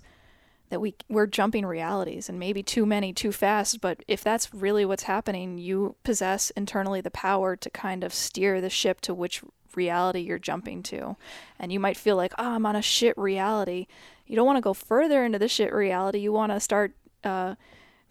that 0.70 0.80
we 0.80 0.94
we're 1.08 1.26
jumping 1.26 1.64
realities 1.64 2.28
and 2.28 2.38
maybe 2.38 2.62
too 2.62 2.84
many 2.84 3.12
too 3.12 3.32
fast. 3.32 3.80
But 3.80 4.04
if 4.06 4.22
that's 4.22 4.52
really 4.52 4.84
what's 4.84 5.04
happening, 5.04 5.56
you 5.58 5.96
possess 6.04 6.50
internally 6.50 7.00
the 7.00 7.10
power 7.10 7.56
to 7.56 7.70
kind 7.70 8.04
of 8.04 8.12
steer 8.12 8.60
the 8.60 8.68
ship 8.70 9.00
to 9.02 9.14
which 9.14 9.42
reality 9.74 10.20
you're 10.20 10.38
jumping 10.38 10.82
to. 10.82 11.16
And 11.58 11.72
you 11.72 11.80
might 11.80 11.96
feel 11.96 12.16
like, 12.16 12.32
oh, 12.38 12.54
I'm 12.54 12.66
on 12.66 12.76
a 12.76 12.82
shit 12.82 13.16
reality. 13.16 13.86
You 14.26 14.36
don't 14.36 14.46
want 14.46 14.58
to 14.58 14.62
go 14.62 14.74
further 14.74 15.24
into 15.24 15.38
the 15.38 15.48
shit 15.48 15.72
reality. 15.72 16.18
You 16.18 16.32
want 16.32 16.52
to 16.52 16.60
start 16.60 16.92
uh, 17.24 17.54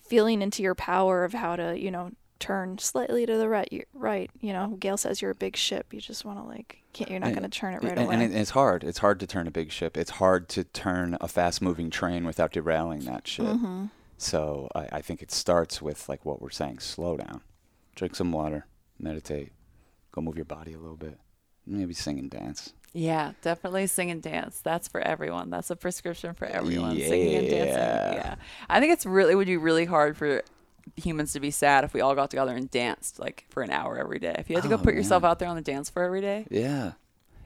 feeling 0.08 0.42
into 0.42 0.62
your 0.64 0.76
power 0.76 1.24
of 1.24 1.34
how 1.34 1.56
to, 1.56 1.78
you 1.78 1.92
know, 1.92 2.12
turn 2.40 2.78
slightly 2.78 3.26
to 3.26 3.38
the 3.38 3.50
right. 3.50 3.68
You- 3.72 3.84
Right, 3.94 4.30
you 4.42 4.54
know, 4.54 4.78
Gail 4.80 4.96
says 4.98 5.22
you're 5.22 5.32
a 5.32 5.36
big 5.36 5.56
ship. 5.56 5.94
You 5.94 6.00
just 6.00 6.24
want 6.24 6.40
to 6.40 6.44
like, 6.44 6.84
can't, 6.94 7.10
you're 7.10 7.20
not 7.20 7.32
going 7.32 7.44
to 7.44 7.50
turn 7.50 7.74
it 7.74 7.84
right 7.84 7.98
and, 7.98 8.08
away. 8.08 8.16
and 8.24 8.34
it's 8.36 8.52
hard. 8.52 8.84
It's 8.84 9.00
hard 9.00 9.20
to 9.22 9.28
turn 9.28 9.48
a 9.48 9.52
big 9.52 9.72
ship. 9.72 9.98
It's 9.98 10.12
hard 10.12 10.48
to 10.50 10.64
turn 10.64 11.18
a 11.20 11.28
fast-moving 11.28 11.90
train 11.90 12.26
without 12.26 12.52
derailing 12.52 13.02
that 13.02 13.28
ship. 13.28 13.46
mm-hmm. 13.46 13.86
So 14.20 14.68
I, 14.74 14.88
I 14.94 15.02
think 15.02 15.22
it 15.22 15.32
starts 15.32 15.82
with 15.82 16.08
like 16.10 16.26
what 16.26 16.42
we're 16.42 16.50
saying: 16.50 16.80
slow 16.80 17.18
down, 17.18 17.42
drink 17.96 18.16
some 18.16 18.32
water, 18.32 18.66
meditate, 19.00 19.52
go 20.12 20.22
move 20.22 20.36
your 20.36 20.46
body 20.46 20.74
a 20.74 20.80
little 20.80 20.98
bit, 20.98 21.20
maybe 21.66 21.94
sing 21.94 22.18
and 22.18 22.30
dance. 22.30 22.74
Yeah, 22.98 23.34
definitely 23.44 23.86
sing 23.86 24.10
and 24.10 24.22
dance. 24.24 24.60
That's 24.60 24.88
for 24.88 25.00
everyone. 25.00 25.51
That's 25.51 25.70
a 25.70 25.75
prescription 25.75 26.34
for 26.34 26.46
everyone. 26.46 26.98
Singing 26.98 27.36
and 27.36 27.48
dancing. 27.48 27.68
Yeah. 27.75 28.13
Yeah. 28.16 28.36
I 28.70 28.80
think 28.80 28.92
it's 28.94 29.06
really 29.06 29.36
would 29.36 29.46
be 29.48 29.56
really 29.58 29.86
hard 29.86 30.18
for 30.18 30.42
humans 30.96 31.34
to 31.34 31.39
be 31.39 31.51
sad 31.51 31.84
if 31.84 31.94
we 31.94 32.01
all 32.01 32.16
got 32.16 32.32
together 32.32 32.56
and 32.56 32.72
danced 32.72 33.20
like 33.20 33.46
for 33.50 33.62
an 33.62 33.70
hour 33.70 34.00
every 34.00 34.18
day. 34.20 34.36
If 34.39 34.50
you 34.50 34.56
had 34.56 34.63
to 34.63 34.70
go 34.70 34.75
Oh, 34.75 34.80
put 34.80 34.96
yourself 34.96 35.24
out 35.24 35.38
there 35.38 35.48
on 35.48 35.56
the 35.56 35.62
dance 35.62 35.89
floor 35.92 36.06
every 36.06 36.22
day. 36.22 36.48
Yeah, 36.50 36.94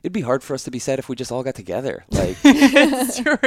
it'd 0.03 0.13
be 0.13 0.21
hard 0.21 0.41
for 0.43 0.53
us 0.53 0.63
to 0.63 0.71
be 0.71 0.79
sad 0.79 0.99
if 0.99 1.09
we 1.09 1.15
just 1.15 1.31
all 1.31 1.43
got 1.43 1.55
together. 1.55 2.03
Like 2.09 2.37
it's 2.43 3.19
true. 3.19 3.37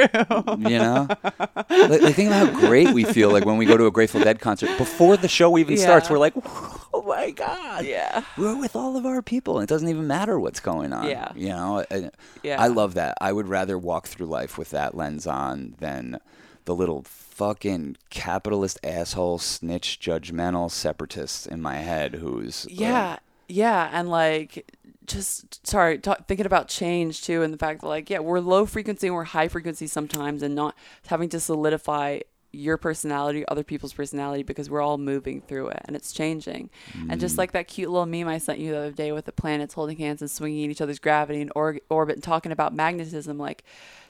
you 0.71 0.79
know, 0.79 1.07
like, 1.31 2.01
like 2.03 2.15
think 2.15 2.29
about 2.29 2.49
how 2.53 2.61
great 2.61 2.91
we 2.91 3.05
feel 3.05 3.31
like 3.31 3.45
when 3.45 3.57
we 3.57 3.67
go 3.67 3.77
to 3.77 3.87
a 3.87 3.91
Grateful 3.91 4.21
Dead 4.21 4.41
concert 4.41 4.77
before 4.79 5.17
the 5.17 5.29
show 5.29 5.57
even 5.59 5.77
starts. 5.77 6.09
We're 6.11 6.19
like, 6.19 6.35
oh 6.45 7.05
my 7.07 7.31
god, 7.31 7.85
Yeah. 7.85 8.25
we're 8.39 8.57
with 8.59 8.77
all 8.77 8.97
of 8.97 9.05
our 9.07 9.23
people. 9.23 9.59
and 9.59 9.65
It 9.69 9.73
doesn't 9.73 9.89
even 9.89 10.07
matter 10.07 10.39
what's 10.39 10.61
going 10.61 10.93
on. 10.93 11.09
Yeah. 11.09 11.33
You 11.35 11.49
know, 11.49 11.85
and 11.91 12.11
Yeah. 12.43 12.61
I 12.63 12.69
love 12.69 12.95
that. 12.95 13.17
I 13.21 13.33
would 13.33 13.49
rather 13.49 13.77
walk 13.79 14.07
through 14.07 14.27
life 14.27 14.57
with 14.59 14.71
that 14.71 14.97
lens 14.97 15.27
on 15.27 15.75
than 15.81 16.19
the 16.67 16.75
little 16.75 17.03
fucking 17.03 17.97
capitalist 18.11 18.79
asshole, 18.85 19.39
snitch, 19.39 19.99
judgmental 20.01 20.71
separatist 20.71 21.47
in 21.47 21.61
my 21.61 21.77
head 21.79 22.15
who's. 22.15 22.65
like, 22.67 22.79
Yeah, 22.81 23.17
yeah, 23.49 23.91
and 23.93 24.09
like 24.09 24.73
just 25.07 25.67
sorry, 25.67 25.99
ta 25.99 26.17
thinking 26.27 26.47
about 26.47 26.69
change 26.69 27.23
too, 27.23 27.43
and 27.43 27.53
the 27.53 27.59
fact 27.59 27.81
that 27.81 27.89
like 27.89 28.11
yeah, 28.11 28.21
we're 28.21 28.41
low 28.41 28.67
frequency 28.67 29.07
and 29.09 29.17
we're 29.17 29.25
high 29.25 29.49
frequency 29.49 29.87
sometimes, 29.87 30.43
and 30.43 30.55
not 30.55 30.77
having 31.07 31.29
to 31.31 31.41
solidify 31.41 32.21
your 32.55 32.77
personality, 32.77 33.47
other 33.49 33.65
people's 33.65 33.93
personality, 33.93 34.43
because 34.43 34.71
we're 34.71 34.81
all 34.81 34.99
moving 34.99 35.41
through 35.41 35.69
it 35.69 35.83
and 35.85 35.97
it's 35.97 36.13
changing. 36.13 36.71
And 37.09 37.21
just 37.21 37.35
mm. 37.35 37.39
like 37.39 37.53
that 37.53 37.69
cute 37.69 37.91
little 37.91 38.07
meme 38.07 38.29
I 38.29 38.39
sent 38.39 38.59
you 38.59 38.73
the 38.73 38.79
other 38.79 38.93
day 38.93 39.13
with 39.13 39.25
the 39.25 39.33
planets 39.33 39.75
holding 39.75 39.99
hands 39.99 40.23
and 40.23 40.31
swinging 40.31 40.65
in 40.65 40.71
each 40.71 40.81
other's 40.81 40.99
gravity 40.99 41.41
and 41.41 41.53
or- 41.55 41.81
orbit 41.89 42.17
and 42.17 42.23
talking 42.23 42.53
about 42.53 42.75
magnetism, 42.75 43.39
like 43.39 43.65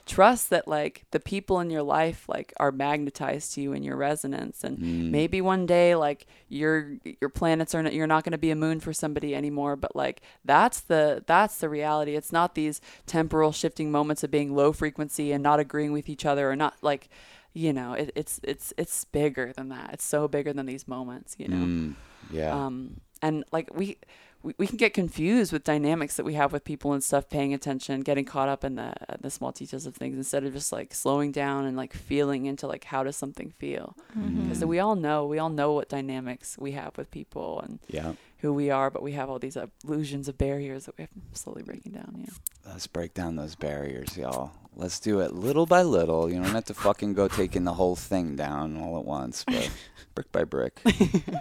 trust 0.05 0.51
that 0.51 0.67
like 0.67 1.03
the 1.11 1.19
people 1.19 1.59
in 1.59 1.71
your 1.71 1.81
life 1.81 2.29
like 2.29 2.53
are 2.57 2.71
magnetized 2.71 3.53
to 3.53 3.61
you 3.61 3.73
in 3.73 3.83
your 3.83 3.95
resonance. 3.95 4.63
And 4.63 4.77
mm. 4.77 5.09
maybe 5.09 5.41
one 5.41 5.65
day 5.65 5.95
like 5.95 6.27
your 6.47 6.97
your 7.19 7.29
planets 7.29 7.73
are 7.73 7.81
not, 7.81 7.93
you're 7.93 8.07
not 8.07 8.23
going 8.23 8.31
to 8.31 8.37
be 8.37 8.51
a 8.51 8.55
moon 8.55 8.79
for 8.79 8.93
somebody 8.93 9.33
anymore 9.33 9.75
but 9.75 9.95
like 9.95 10.21
that's 10.43 10.81
the 10.81 11.23
that's 11.25 11.57
the 11.57 11.69
reality. 11.69 12.15
It's 12.15 12.31
not 12.31 12.55
these 12.55 12.81
temporal 13.07 13.51
shifting 13.51 13.91
moments 13.91 14.23
of 14.23 14.31
being 14.31 14.55
low 14.55 14.71
frequency 14.71 15.31
and 15.31 15.41
not 15.41 15.59
agreeing 15.59 15.91
with 15.91 16.07
each 16.07 16.25
other 16.25 16.49
or 16.49 16.55
not 16.55 16.75
like 16.81 17.09
you 17.55 17.71
know 17.73 17.93
it, 17.93 18.11
it's 18.15 18.39
it's 18.43 18.73
it's 18.77 19.05
bigger 19.05 19.51
than 19.57 19.69
that 19.69 19.89
it's 19.93 20.03
so 20.05 20.27
bigger 20.27 20.51
than 20.53 20.65
these 20.67 20.87
moments 20.87 21.35
you 21.39 21.47
know 21.47 21.65
Mm, 21.65 21.93
yeah. 22.29 22.53
um, 22.65 22.99
and 23.21 23.43
like 23.51 23.67
we, 23.73 23.97
we 24.43 24.53
we 24.57 24.67
can 24.67 24.77
get 24.77 24.93
confused 24.93 25.51
with 25.53 25.63
dynamics 25.63 26.17
that 26.17 26.25
we 26.25 26.33
have 26.35 26.51
with 26.53 26.63
people 26.65 26.91
and 26.93 27.01
stuff 27.03 27.29
paying 27.29 27.53
attention 27.53 28.01
getting 28.01 28.25
caught 28.25 28.49
up 28.49 28.63
in 28.63 28.75
the 28.75 28.93
the 29.21 29.31
small 29.31 29.51
details 29.51 29.85
of 29.87 29.95
things 29.95 30.15
instead 30.17 30.43
of 30.43 30.53
just 30.53 30.71
like 30.71 30.93
slowing 30.93 31.31
down 31.31 31.65
and 31.65 31.75
like 31.77 31.93
feeling 31.93 32.45
into 32.45 32.67
like 32.67 32.83
how 32.83 33.01
does 33.03 33.15
something 33.15 33.49
feel 33.63 33.95
because 34.13 34.61
Mm. 34.61 34.67
we 34.67 34.77
all 34.79 34.95
know 34.95 35.25
we 35.25 35.39
all 35.39 35.49
know 35.49 35.71
what 35.73 35.87
dynamics 35.89 36.57
we 36.59 36.71
have 36.73 36.91
with 36.97 37.09
people 37.09 37.61
and 37.61 37.79
yeah. 37.87 38.13
Who 38.45 38.53
we 38.53 38.69
are 38.69 38.89
but 38.89 39.01
we 39.01 39.11
have 39.13 39.29
all 39.29 39.39
these 39.39 39.57
illusions 39.83 40.27
of 40.27 40.37
barriers 40.37 40.85
that 40.85 40.95
we 40.97 41.01
have 41.01 41.09
slowly 41.33 41.63
breaking 41.63 41.91
down 41.91 42.15
yeah 42.25 42.33
Let's 42.67 42.87
break 42.87 43.13
down 43.13 43.35
those 43.35 43.53
barriers, 43.53 44.17
y'all. 44.17 44.51
Let's 44.75 44.99
do 44.99 45.19
it 45.19 45.33
little 45.33 45.67
by 45.67 45.83
little. 45.83 46.27
You 46.29 46.41
don't 46.41 46.45
have 46.51 46.65
to 46.65 46.73
fucking 46.73 47.13
go 47.13 47.27
taking 47.27 47.63
the 47.63 47.75
whole 47.75 47.95
thing 47.95 48.35
down 48.35 48.75
all 48.81 48.97
at 48.97 49.05
once, 49.05 49.43
but 49.45 49.69
brick 50.15 50.31
by 50.31 50.45
brick. 50.45 50.81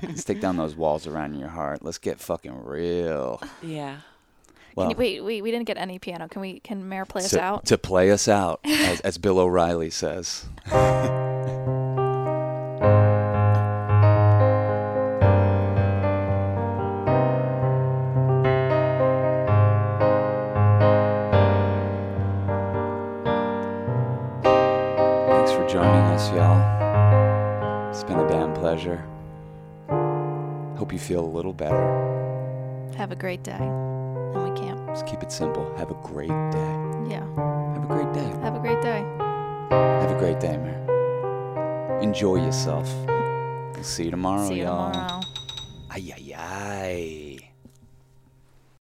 Let's 0.02 0.22
take 0.22 0.40
down 0.42 0.58
those 0.58 0.76
walls 0.76 1.06
around 1.06 1.38
your 1.38 1.48
heart. 1.48 1.82
Let's 1.82 1.96
get 1.96 2.20
fucking 2.20 2.62
real. 2.62 3.40
yeah 3.62 3.94
Can 3.96 4.02
Well, 4.76 4.90
you, 4.90 4.96
wait, 4.96 5.24
wait, 5.24 5.42
we 5.42 5.50
didn't 5.50 5.66
get 5.66 5.78
any 5.78 5.98
piano. 5.98 6.28
Can 6.28 6.42
we? 6.42 6.60
Can 6.60 6.86
Mayor 6.90 7.06
play 7.06 7.24
us 7.24 7.34
out? 7.34 7.64
to 7.66 7.78
play 7.78 8.10
us 8.10 8.28
out, 8.28 8.60
as, 8.64 9.00
as 9.08 9.16
Bill 9.16 9.38
O'Reilly 9.38 9.90
says. 9.90 10.44
you 30.94 31.00
feel 31.00 31.24
a 31.24 31.32
little 31.38 31.52
better. 31.52 31.82
Have 32.96 33.10
a 33.10 33.16
great 33.16 33.42
day. 33.42 33.58
And 33.58 34.44
we 34.44 34.50
can't. 34.58 34.78
Just 34.88 35.06
keep 35.06 35.22
it 35.24 35.32
simple. 35.32 35.74
Have 35.76 35.90
a 35.90 35.94
great 35.94 36.28
day. 36.28 36.74
Yeah. 37.10 37.26
Have 37.74 37.84
a 37.84 37.88
great 37.88 38.12
day. 38.14 38.30
Have 38.42 38.54
a 38.54 38.60
great 38.60 38.80
day. 38.80 39.02
Have 39.70 40.10
a 40.12 40.18
great 40.20 40.38
day, 40.38 40.56
man. 40.56 42.00
Enjoy 42.00 42.36
yourself. 42.36 42.88
We'll 43.74 43.82
see 43.82 44.04
you 44.04 44.10
tomorrow, 44.12 44.46
See 44.48 44.58
you 44.58 44.64
y'all. 44.64 44.92
tomorrow. 44.92 45.20
Ay, 45.90 46.14
ay, 46.16 46.34
ay. 46.38 47.23